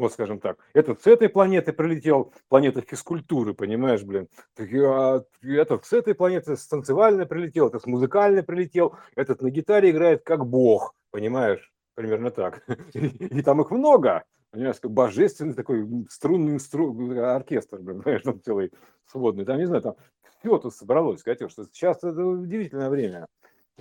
Вот 0.00 0.14
скажем 0.14 0.40
так. 0.40 0.56
Этот 0.72 1.02
с 1.02 1.06
этой 1.06 1.28
планеты 1.28 1.74
прилетел, 1.74 2.32
планета 2.48 2.80
физкультуры, 2.80 3.52
понимаешь, 3.52 4.02
блин. 4.02 4.28
А, 4.58 5.22
этот 5.42 5.84
с 5.84 5.92
этой 5.92 6.14
планеты 6.14 6.56
с 6.56 6.66
танцевальной 6.66 7.26
прилетел, 7.26 7.68
этот 7.68 7.82
с 7.82 7.86
музыкальной 7.86 8.42
прилетел, 8.42 8.96
этот 9.14 9.42
на 9.42 9.50
гитаре 9.50 9.90
играет 9.90 10.22
как 10.24 10.46
бог, 10.46 10.94
понимаешь? 11.10 11.70
Примерно 11.96 12.30
так. 12.30 12.64
И 12.94 13.42
там 13.42 13.60
их 13.60 13.70
много. 13.70 14.24
Понимаешь, 14.52 14.80
как 14.80 14.90
божественный 14.90 15.52
такой 15.52 15.86
струнный 16.08 16.58
струн, 16.60 17.18
оркестр, 17.18 17.80
блин, 17.80 18.00
понимаешь, 18.02 18.22
там 18.22 18.40
целый 18.40 18.72
сводный. 19.04 19.44
Там, 19.44 19.58
не 19.58 19.66
знаю, 19.66 19.82
там 19.82 19.96
все 20.22 20.56
тут 20.56 20.74
собралось, 20.74 21.20
что 21.20 21.64
сейчас 21.64 21.98
это 21.98 22.24
удивительное 22.24 22.88
время 22.88 23.26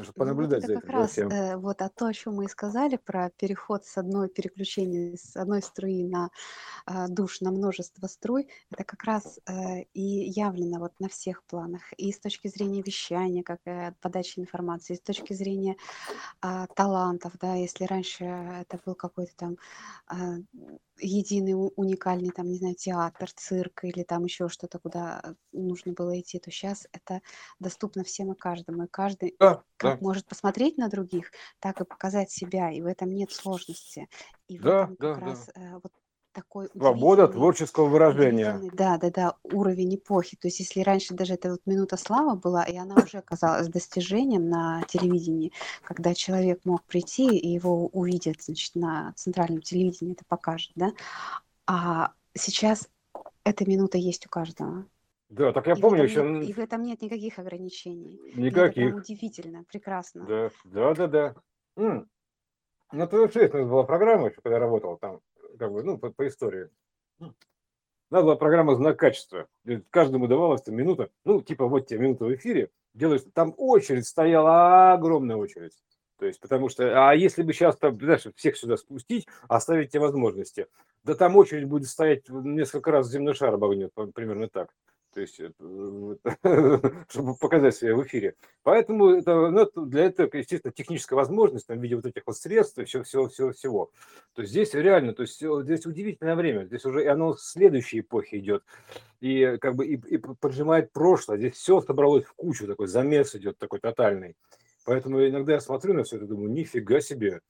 чтобы 0.04 0.16
Ну 0.16 0.26
понаблюдать 0.26 0.64
это 0.64 0.68
за 0.68 0.74
как 0.74 0.90
этим, 0.90 0.90
раз 0.90 1.12
всем. 1.12 1.30
э, 1.30 1.56
вот 1.56 1.82
о 1.82 1.90
то, 1.90 2.08
о 2.08 2.14
чем 2.14 2.36
мы 2.36 2.46
и 2.46 2.48
сказали, 2.50 2.98
про 2.98 3.30
переход 3.30 3.86
с 3.86 3.98
одной 3.98 4.28
переключения 4.30 5.16
с 5.16 5.36
одной 5.38 5.62
струи 5.62 6.04
на 6.04 6.30
а, 6.86 7.08
душ, 7.10 7.42
на 7.42 7.52
множество 7.52 8.08
струй, 8.08 8.50
это 8.72 8.84
как 8.86 9.04
раз 9.06 9.40
э, 9.48 9.84
и 9.94 10.02
явлено 10.02 10.80
вот 10.80 10.94
на 11.00 11.10
всех 11.10 11.44
планах. 11.46 11.84
И 11.98 12.12
с 12.12 12.20
точки 12.20 12.48
зрения 12.50 12.82
вещания, 12.84 13.44
как 13.44 13.60
и 13.68 13.94
подачи 14.02 14.40
информации, 14.40 14.96
и 14.96 14.98
с 14.98 15.02
точки 15.02 15.34
зрения 15.34 15.78
а, 16.42 16.68
талантов, 16.68 17.34
да, 17.40 17.56
если 17.56 17.86
раньше 17.86 18.26
это 18.26 18.80
был 18.86 18.96
какой-то 18.96 19.34
там 19.38 19.58
а, 20.08 20.38
единый 21.00 21.54
уникальный 21.76 22.32
там, 22.32 22.48
не 22.48 22.58
знаю, 22.58 22.76
театр, 22.76 23.30
цирк 23.36 23.84
или 23.84 24.04
там 24.04 24.26
еще 24.26 24.50
что-то, 24.50 24.80
куда 24.80 25.36
нужно 25.52 25.94
было 25.94 26.20
идти, 26.20 26.40
то 26.40 26.52
сейчас 26.52 26.88
это 26.92 27.22
доступно 27.60 28.04
всем 28.04 28.32
и 28.32 28.36
каждому. 28.36 28.84
И 28.84 28.88
каждый 28.88 29.38
Да, 29.40 29.64
как 29.78 30.00
да, 30.00 30.00
может 30.00 30.28
посмотреть 30.28 30.78
на 30.78 30.90
других, 30.90 31.32
так 31.60 31.82
и 31.82 31.86
показать 31.86 32.32
себя. 32.32 32.72
И 32.72 32.82
в 32.82 32.86
этом 32.86 33.14
нет 33.14 33.32
сложности. 33.32 34.08
И 34.48 34.60
в 34.60 34.64
да, 34.64 34.84
этом 34.84 34.96
да, 35.00 35.16
как 35.16 35.24
да. 35.24 35.26
раз 35.26 35.50
э, 35.56 35.74
вот 35.82 35.92
такой 36.40 36.70
Свобода 36.78 37.28
творческого 37.28 37.86
выражения. 37.86 38.62
да, 38.74 38.98
да, 38.98 39.10
да, 39.12 39.36
уровень 39.44 39.96
эпохи. 39.96 40.38
То 40.38 40.48
есть 40.48 40.60
если 40.60 40.82
раньше 40.82 41.14
даже 41.14 41.34
эта 41.34 41.52
вот 41.52 41.62
минута 41.66 41.98
славы 41.98 42.36
была, 42.36 42.64
и 42.64 42.76
она 42.78 42.96
уже 43.04 43.22
казалась 43.22 43.68
достижением 43.68 44.50
на 44.50 44.82
телевидении, 44.84 45.52
когда 45.84 46.14
человек 46.14 46.62
мог 46.66 46.84
прийти 46.84 47.38
и 47.38 47.48
его 47.50 47.88
увидят, 47.88 48.42
значит, 48.42 48.76
на 48.76 49.14
центральном 49.16 49.62
телевидении 49.62 50.14
это 50.14 50.24
покажет, 50.28 50.72
да, 50.76 50.94
а 51.68 52.14
сейчас 52.34 52.90
эта 53.44 53.70
минута 53.70 53.98
есть 53.98 54.26
у 54.26 54.30
каждого. 54.30 54.86
Да, 55.30 55.52
так 55.54 55.68
я 55.68 55.76
И 55.76 55.82
помню 55.82 56.04
нет, 56.04 56.10
еще 56.10 56.46
и 56.46 56.54
в 56.54 56.60
этом 56.60 56.84
нет 56.84 57.02
никаких 57.02 57.38
ограничений. 57.40 58.18
Это 58.32 58.40
прям 58.40 58.50
никаких. 58.50 58.96
удивительно, 58.96 59.64
прекрасно. 59.66 60.26
Да, 60.28 60.50
да, 60.66 60.94
да, 60.96 61.08
да. 61.08 61.36
М, 61.78 62.10
На 62.92 63.08
ТВ-6 63.08 63.54
у 63.54 63.58
нас 63.60 63.70
была 63.70 63.84
программа 63.84 64.30
еще, 64.30 64.42
когда 64.42 64.56
я 64.56 64.60
работал 64.60 64.98
там, 64.98 65.20
как 65.58 65.72
бы, 65.72 65.84
ну, 65.84 65.98
по, 65.98 66.12
по 66.12 66.28
истории. 66.28 66.70
Надо 67.20 68.24
была 68.24 68.36
программа 68.36 68.76
знак 68.76 68.98
качества. 68.98 69.48
Каждому 69.90 70.28
давалась 70.28 70.64
там 70.64 70.76
минута, 70.76 71.10
ну, 71.26 71.42
типа 71.42 71.68
вот 71.68 71.88
тебе 71.88 72.00
минута 72.00 72.26
в 72.26 72.34
эфире, 72.36 72.72
делаешь, 72.94 73.22
там 73.34 73.54
очередь 73.58 74.08
стояла, 74.08 74.94
огромная 74.94 75.36
очередь. 75.36 75.74
То 76.18 76.26
есть, 76.26 76.40
потому 76.40 76.70
что, 76.70 77.10
а 77.10 77.14
если 77.14 77.44
бы 77.44 77.54
сейчас 77.54 77.78
там, 77.78 77.98
знаешь, 78.00 78.26
всех 78.36 78.58
сюда 78.58 78.78
спустить, 78.78 79.28
оставить 79.48 79.92
те 79.92 80.00
возможности, 80.00 80.68
да 81.04 81.16
там 81.16 81.36
очередь 81.38 81.68
будет 81.68 81.88
стоять 81.88 82.28
несколько 82.28 82.92
раз 82.92 83.10
земной 83.10 83.36
шар 83.36 83.54
обогнет, 83.54 83.94
примерно 84.14 84.50
так 84.50 84.70
то 85.20 85.22
есть 85.22 85.36
чтобы 87.10 87.36
показать 87.36 87.76
себя 87.76 87.96
в 87.96 88.04
эфире. 88.04 88.36
Поэтому 88.64 89.10
это, 89.10 89.50
ну, 89.50 89.86
для 89.86 90.06
этого, 90.06 90.30
естественно, 90.34 90.72
техническая 90.72 91.18
возможность 91.18 91.68
там, 91.68 91.80
в 91.80 91.82
виде 91.82 91.96
вот 91.96 92.06
этих 92.06 92.24
вот 92.26 92.38
средств 92.38 92.78
и 92.80 92.86
всего, 92.86 93.04
всего, 93.04 93.28
всего, 93.28 93.52
всего. 93.52 93.92
То 94.34 94.42
есть 94.42 94.52
здесь 94.52 94.74
реально, 94.74 95.14
то 95.14 95.24
есть 95.24 95.40
здесь 95.40 95.86
удивительное 95.86 96.36
время, 96.36 96.66
здесь 96.66 96.86
уже 96.86 97.04
и 97.04 97.08
оно 97.08 97.34
в 97.34 97.42
следующей 97.42 98.00
эпохи 98.00 98.36
идет, 98.36 98.64
и 99.20 99.58
как 99.60 99.76
бы 99.76 99.86
и, 99.86 99.96
и 99.96 100.18
поджимает 100.18 100.94
прошлое, 100.94 101.38
здесь 101.38 101.56
все 101.56 101.82
собралось 101.82 102.26
в 102.26 102.34
кучу, 102.34 102.68
такой 102.68 102.88
замес 102.88 103.36
идет 103.36 103.58
такой 103.58 103.80
тотальный. 103.80 104.36
Поэтому 104.90 105.24
иногда 105.24 105.54
я 105.54 105.60
смотрю 105.60 105.94
на 105.94 106.04
все 106.04 106.16
это, 106.16 106.26
думаю, 106.26 106.50
нифига 106.50 107.00
себе, 107.00 107.42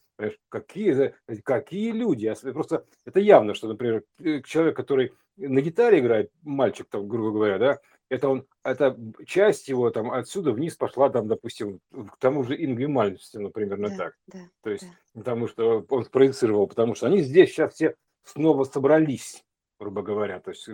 какие, 0.50 1.16
какие 1.46 1.94
люди. 1.94 2.34
Просто 2.52 2.84
это 3.06 3.22
явно, 3.22 3.54
что, 3.54 3.70
например, 3.70 4.04
э, 4.22 4.42
человек, 4.42 4.76
который 4.76 5.14
на 5.38 5.62
гитаре 5.62 6.00
играет, 6.00 6.34
мальчик, 6.42 6.90
там, 6.90 7.08
грубо 7.08 7.32
говоря, 7.32 7.58
да, 7.58 7.80
это 8.10 8.28
он, 8.28 8.46
это 8.62 9.00
часть 9.26 9.70
его 9.70 9.90
там 9.90 10.12
отсюда 10.12 10.52
вниз 10.52 10.76
пошла, 10.76 11.10
там, 11.10 11.30
допустим, 11.30 11.80
к 11.94 12.18
тому 12.20 12.44
же 12.44 12.62
Ингви 12.62 12.88
Мальмстену, 12.88 13.52
примерно 13.52 13.88
Да, 13.88 13.96
так. 13.96 14.14
да, 14.28 14.40
То 14.62 14.72
есть, 14.72 14.84
да. 14.84 15.22
потому 15.22 15.48
что 15.48 15.86
он 15.88 16.04
спроецировал, 16.04 16.68
потому 16.68 16.94
что 16.94 17.08
они 17.08 17.22
здесь 17.22 17.52
сейчас 17.52 17.74
все 17.74 17.96
снова 18.26 18.66
собрались, 18.66 19.46
грубо 19.80 20.02
говоря. 20.02 20.42
То 20.42 20.52
есть, 20.52 20.68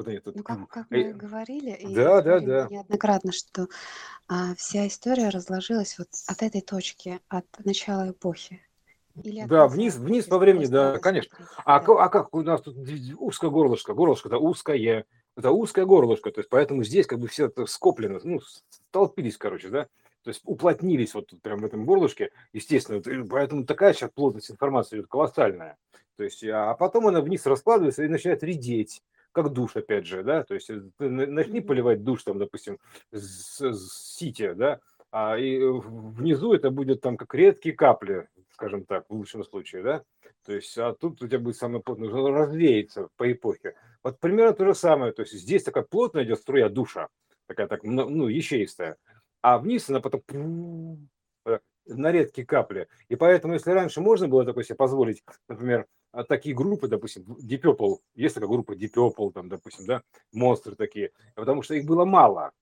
вот 0.00 0.08
они 0.08 0.18
тут. 0.18 0.36
Ну, 0.36 0.42
как, 0.42 0.68
как 0.68 0.86
мы 0.90 1.12
говорили, 1.12 1.70
и 1.72 1.94
Да, 1.94 2.22
да, 2.22 2.40
неоднократно, 2.40 3.32
что 3.32 3.68
а, 4.28 4.54
вся 4.56 4.86
история 4.86 5.28
разложилась 5.28 5.98
вот 5.98 6.08
от 6.26 6.42
этой 6.42 6.60
точки, 6.60 7.20
от 7.28 7.46
начала 7.64 8.10
эпохи. 8.10 8.60
Или 9.22 9.44
Да, 9.44 9.66
вниз, 9.66 9.96
вниз 9.96 10.26
по 10.26 10.38
времени, 10.38 10.66
да, 10.66 10.98
конечно. 10.98 11.36
А, 11.64 11.80
Да. 11.80 12.04
а 12.04 12.08
как 12.08 12.34
у 12.34 12.42
нас 12.42 12.62
тут 12.62 12.76
узкое 13.18 13.50
горлышко? 13.50 13.92
Горлышко-то 13.92 14.38
узкое. 14.38 15.04
Это 15.36 15.52
узкое 15.52 15.86
горлышко, 15.86 16.30
то 16.32 16.40
есть 16.40 16.50
поэтому 16.50 16.82
здесь 16.82 17.06
как 17.06 17.18
бы 17.20 17.28
все 17.28 17.46
это 17.46 17.64
скоплено, 17.66 18.18
ну, 18.24 18.40
столпились, 18.68 19.38
короче, 19.38 19.68
да, 19.68 19.84
то 20.24 20.28
есть 20.28 20.42
уплотнились 20.44 21.14
вот 21.14 21.28
тут 21.28 21.40
прям 21.40 21.60
в 21.60 21.64
этом 21.64 21.86
горлышке, 21.86 22.30
естественно, 22.52 22.96
и 22.96 23.26
поэтому 23.26 23.64
такая 23.64 23.94
сейчас 23.94 24.10
плотность 24.10 24.50
информации 24.50 24.96
идет 24.96 25.06
колоссальная. 25.06 25.78
То 26.16 26.24
есть, 26.24 26.44
а 26.44 26.74
потом 26.74 27.06
она 27.06 27.20
вниз 27.22 27.46
раскладывается 27.46 28.02
и 28.02 28.08
начинает 28.08 28.42
редеть, 28.42 29.02
как 29.32 29.52
душ, 29.52 29.76
опять 29.76 30.06
же, 30.06 30.22
да, 30.22 30.44
то 30.44 30.54
есть 30.54 30.70
э, 30.70 30.80
начни 30.98 31.60
поливать 31.60 32.02
душ, 32.02 32.22
там, 32.22 32.38
допустим, 32.38 32.78
с, 33.12 33.60
с 33.60 34.16
сити, 34.16 34.52
да, 34.52 34.80
а 35.10 35.36
и 35.38 35.58
э, 35.58 35.70
внизу 35.70 36.52
это 36.52 36.70
будет 36.70 37.00
там 37.00 37.16
как 37.16 37.34
редкие 37.34 37.74
капли, 37.74 38.28
скажем 38.52 38.84
так, 38.84 39.04
в 39.08 39.14
лучшем 39.14 39.44
случае, 39.44 39.82
да, 39.82 40.02
то 40.44 40.52
есть, 40.52 40.76
а 40.78 40.94
тут 40.94 41.22
у 41.22 41.28
тебя 41.28 41.38
будет 41.38 41.56
самое 41.56 41.82
плотное, 41.82 42.10
развеется 42.10 43.08
по 43.16 43.30
эпохе. 43.30 43.74
Вот 44.02 44.18
примерно 44.20 44.54
то 44.54 44.64
же 44.64 44.74
самое, 44.74 45.12
то 45.12 45.22
есть 45.22 45.34
здесь 45.34 45.62
такая 45.62 45.84
плотная 45.84 46.24
идет 46.24 46.38
струя 46.38 46.68
душа, 46.68 47.08
такая 47.46 47.66
так, 47.66 47.82
ну, 47.84 48.28
ячеистая, 48.28 48.96
а 49.42 49.58
вниз 49.58 49.88
она 49.88 50.00
потом 50.00 51.08
э, 51.46 51.58
на 51.86 52.12
редкие 52.12 52.46
капли. 52.46 52.88
И 53.08 53.16
поэтому, 53.16 53.54
если 53.54 53.70
раньше 53.70 54.00
можно 54.00 54.28
было 54.28 54.44
такое 54.44 54.64
себе 54.64 54.76
позволить, 54.76 55.22
например, 55.48 55.86
а, 56.12 56.24
такие 56.24 56.54
группы, 56.54 56.88
допустим, 56.88 57.22
Deep 57.24 57.62
Purple, 57.62 57.98
есть 58.14 58.34
такая 58.34 58.48
группа 58.48 58.72
Deep 58.72 58.92
Purple, 58.94 59.32
там, 59.32 59.48
допустим, 59.48 59.86
да, 59.86 60.02
монстры 60.32 60.74
такие, 60.74 61.12
потому 61.34 61.62
что 61.62 61.74
их 61.74 61.84
было 61.86 62.04
мало, 62.04 62.52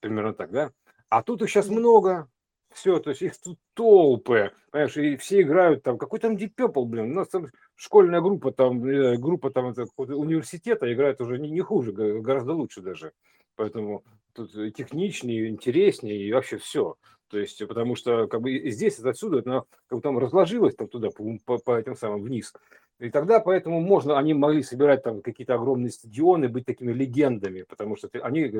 примерно 0.00 0.34
так, 0.34 0.50
да, 0.50 0.72
а 1.08 1.22
тут 1.22 1.42
их 1.42 1.48
сейчас 1.48 1.68
много, 1.68 2.28
все, 2.72 2.98
то 3.00 3.10
есть 3.10 3.22
их 3.22 3.40
тут 3.40 3.58
толпы, 3.74 4.52
понимаешь, 4.70 4.96
и 4.96 5.16
все 5.16 5.40
играют 5.40 5.82
там, 5.82 5.96
какой 5.96 6.18
там 6.18 6.36
Deep 6.36 6.52
Purple, 6.56 6.84
блин, 6.84 7.12
у 7.12 7.14
нас 7.14 7.28
там 7.28 7.46
школьная 7.76 8.20
группа, 8.20 8.52
там, 8.52 8.80
группа 8.80 9.50
там 9.50 9.68
это, 9.68 9.86
университета 9.96 10.92
играет 10.92 11.20
уже 11.20 11.38
не, 11.38 11.50
не 11.50 11.60
хуже, 11.60 11.92
гораздо 11.92 12.52
лучше 12.52 12.82
даже, 12.82 13.12
поэтому 13.56 14.04
тут 14.34 14.52
техничнее, 14.74 15.48
интереснее 15.48 16.22
и 16.22 16.32
вообще 16.32 16.58
все. 16.58 16.96
То 17.28 17.38
есть, 17.38 17.66
потому 17.66 17.94
что 17.94 18.26
как 18.26 18.40
бы 18.40 18.70
здесь, 18.70 18.98
отсюда, 18.98 19.38
это 19.38 19.64
как 19.86 19.98
бы 19.98 20.02
там 20.02 20.18
разложилось 20.18 20.74
там 20.74 20.88
туда, 20.88 21.10
по, 21.10 21.38
по- 21.44 21.58
по 21.58 21.78
этим 21.78 21.94
самым 21.94 22.22
вниз. 22.22 22.52
И 22.98 23.10
тогда 23.10 23.38
поэтому 23.38 23.80
можно, 23.80 24.18
они 24.18 24.34
могли 24.34 24.62
собирать 24.62 25.02
там 25.02 25.20
какие-то 25.20 25.54
огромные 25.54 25.90
стадионы, 25.90 26.48
быть 26.48 26.64
такими 26.66 26.92
легендами, 26.92 27.62
потому 27.68 27.96
что 27.96 28.08
ты- 28.08 28.18
они 28.18 28.40
э, 28.40 28.50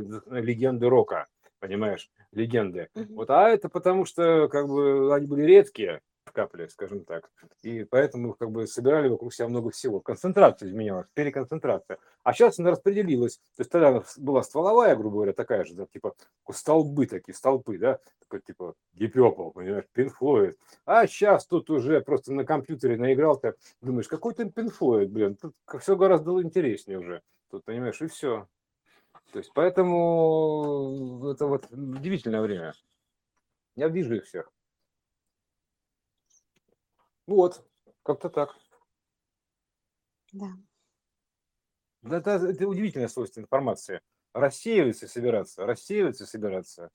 легенды 0.40 0.88
рока, 0.88 1.26
понимаешь, 1.58 2.08
легенды. 2.32 2.88
Мгм. 2.94 3.14
Вот, 3.14 3.30
а 3.30 3.48
это 3.48 3.68
потому 3.68 4.04
что 4.04 4.48
как 4.48 4.68
бы 4.68 5.14
они 5.14 5.26
были 5.26 5.42
редкие 5.42 6.00
капли, 6.32 6.66
скажем 6.68 7.04
так. 7.04 7.30
И 7.62 7.84
поэтому 7.84 8.34
как 8.34 8.50
бы 8.50 8.66
собирали 8.66 9.08
вокруг 9.08 9.32
себя 9.34 9.48
много 9.48 9.70
всего. 9.70 10.00
Концентрация 10.00 10.68
изменялась, 10.68 11.06
переконцентрация. 11.14 11.98
А 12.22 12.32
сейчас 12.32 12.58
она 12.58 12.70
распределилась. 12.70 13.38
То 13.56 13.60
есть 13.60 13.70
тогда 13.70 14.02
была 14.16 14.42
стволовая, 14.42 14.94
грубо 14.96 15.16
говоря, 15.16 15.32
такая 15.32 15.64
же, 15.64 15.74
да, 15.74 15.86
типа 15.86 16.14
столбы 16.50 17.06
такие, 17.06 17.34
столпы, 17.34 17.78
да, 17.78 17.98
такой 18.20 18.40
типа 18.40 18.74
Purple, 18.96 19.52
понимаешь, 19.52 19.84
Floyd. 19.94 20.56
А 20.84 21.06
сейчас 21.06 21.46
тут 21.46 21.70
уже 21.70 22.00
просто 22.00 22.32
на 22.32 22.44
компьютере 22.44 22.96
наигрался, 22.96 23.54
думаешь, 23.80 24.08
какой 24.08 24.34
Pink 24.34 24.72
Floyd, 24.78 25.06
блин, 25.06 25.36
тут 25.36 25.54
все 25.80 25.96
гораздо 25.96 26.40
интереснее 26.42 26.98
уже. 26.98 27.22
Тут, 27.50 27.64
понимаешь, 27.64 28.00
и 28.02 28.06
все. 28.06 28.46
То 29.32 29.38
есть 29.38 29.50
поэтому 29.54 31.30
это 31.32 31.46
вот 31.46 31.70
удивительное 31.70 32.40
время. 32.40 32.74
Я 33.76 33.88
вижу 33.88 34.16
их 34.16 34.24
всех. 34.24 34.50
Вот, 37.28 37.62
как-то 38.04 38.30
так. 38.30 38.56
Да. 40.32 40.46
Да, 42.00 42.16
Это, 42.16 42.30
это 42.30 42.66
удивительное 42.66 43.08
свойство 43.08 43.40
информации. 43.40 44.00
Рассеиваться 44.32 45.04
и 45.04 45.08
собираться, 45.08 45.66
рассеиваться 45.66 46.24
и 46.24 46.26
собираться, 46.26 46.90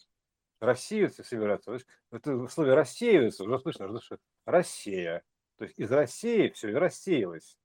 рассеиваться 0.60 1.22
и 1.22 1.26
собираться. 1.26 1.78
Это 2.12 2.36
в 2.36 2.50
слове 2.50 2.74
рассеиваться 2.74 3.44
уже 3.44 3.60
слышно, 3.60 4.02
что 4.02 4.18
рассея. 4.46 5.24
То 5.58 5.66
есть 5.66 5.78
из 5.78 5.92
России 5.92 6.50
все 6.50 6.70
и 6.70 6.74
рассеялось 6.74 7.60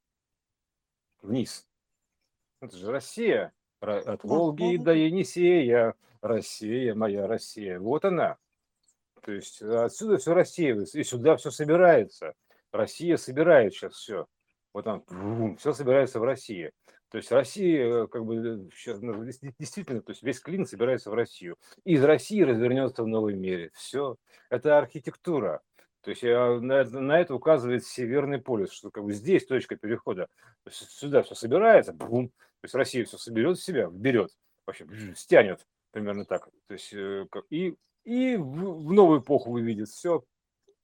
вниз. 1.23 1.67
Это 2.61 2.77
же 2.77 2.91
Россия. 2.91 3.55
От 3.81 4.25
Волги 4.25 4.77
до. 4.77 4.93
Енисея. 4.93 5.95
Россия, 6.21 6.95
моя 6.95 7.27
Россия. 7.27 7.81
Вот 7.81 8.05
она. 8.05 8.37
То 9.23 9.33
есть 9.33 9.63
отсюда 9.63 10.19
все 10.19 10.35
рассеивается, 10.35 10.99
и 10.99 11.05
сюда 11.05 11.39
все 11.39 11.51
собирается. 11.51 12.35
Россия 12.73 13.17
собирает 13.17 13.73
сейчас 13.73 13.95
все. 13.95 14.27
Вот 14.73 14.85
там 14.85 15.57
все 15.57 15.73
собирается 15.73 16.21
в 16.21 16.25
России. 16.25 16.73
То 17.11 17.17
есть 17.17 17.33
Россия, 17.33 18.05
э, 18.05 18.07
как 18.07 18.25
бы, 18.25 18.69
сейчас, 18.75 19.01
действительно, 19.59 20.03
то 20.03 20.11
есть 20.11 20.23
весь 20.23 20.41
клин 20.41 20.67
собирается 20.67 21.11
в 21.11 21.15
Россию. 21.15 21.57
И 21.85 21.95
из 21.95 22.05
России 22.05 22.43
развернется 22.43 23.03
в 23.03 23.07
новом 23.07 23.39
мире. 23.41 23.71
Все. 23.75 24.17
Это 24.51 24.79
архитектура. 24.79 25.63
То 26.03 26.11
есть 26.11 26.23
э, 26.23 26.59
на, 26.61 26.85
на 26.85 27.19
это 27.19 27.35
указывает 27.35 27.85
Северный 27.87 28.41
полюс, 28.41 28.73
что 28.73 28.91
как 28.91 29.05
бы 29.05 29.13
здесь 29.13 29.47
точка 29.47 29.77
перехода. 29.77 30.29
То 30.65 30.71
есть 30.71 30.91
сюда 30.91 31.23
все 31.23 31.35
собирается, 31.35 31.93
бум. 31.93 32.29
То 32.29 32.65
есть 32.65 32.75
Россия 32.75 33.05
все 33.05 33.17
соберет 33.19 33.59
в 33.59 33.65
себя, 33.65 33.89
берет, 33.91 34.31
вообще 34.67 34.87
стянет, 35.17 35.67
примерно 35.93 36.25
так. 36.25 36.49
То 36.67 36.75
есть 36.75 36.93
э, 36.93 37.27
и, 37.51 37.75
и 38.05 38.37
в, 38.37 38.87
в 38.87 38.93
новую 38.93 39.21
эпоху 39.21 39.51
выведет 39.51 39.89
все. 39.89 40.25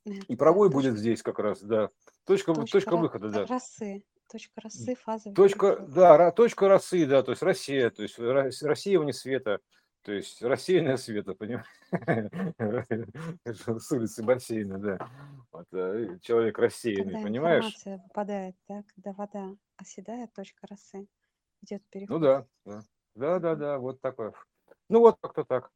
Да, 0.05 0.13
И 0.29 0.37
да, 0.37 0.37
провой 0.37 0.69
точка, 0.69 0.77
будет 0.77 0.99
здесь 0.99 1.23
как 1.23 1.39
раз, 1.39 1.61
да. 1.63 1.89
Точка, 2.27 2.55
точка 2.55 2.71
точка 2.71 2.97
выхода, 2.97 3.29
да. 3.31 3.47
росы. 3.47 4.05
Точка 4.31 4.61
росы, 4.63 4.95
фазовый 4.95 5.37
Точка, 5.37 5.77
переход. 5.77 5.91
да, 5.91 6.31
точка 6.31 6.69
росы, 6.69 7.07
да, 7.07 7.23
то 7.23 7.33
есть 7.33 7.43
Россия, 7.43 7.91
то 7.91 8.03
есть 8.03 8.19
ра- 8.19 8.51
рассеивание 8.63 9.13
света, 9.13 9.61
то 10.03 10.13
есть 10.13 10.43
рассеянное 10.43 10.97
света, 10.97 11.35
понимаешь? 11.35 11.67
С 13.45 13.93
улицы 13.93 14.23
бассейна, 14.23 14.79
да. 14.79 14.99
Вот, 15.53 15.67
э, 15.73 16.19
человек 16.23 16.59
рассеянный, 16.59 17.13
Когда 17.13 17.23
понимаешь? 17.25 17.65
информация 17.65 17.99
выпадает, 17.99 18.57
да, 18.69 18.85
когда 18.95 19.13
вода 19.13 19.57
оседает, 19.77 20.33
точка 20.33 20.67
росы, 20.69 21.07
идет 21.63 21.83
Ну 21.83 21.91
переход. 21.91 22.21
да, 22.21 22.47
да, 22.65 22.83
да, 23.17 23.39
да, 23.39 23.55
Мгм. 23.55 23.61
да, 23.61 23.79
вот 23.79 24.01
такое. 24.01 24.33
Ну 24.89 25.01
вот 25.01 25.17
как-то 25.21 25.45
так. 25.45 25.71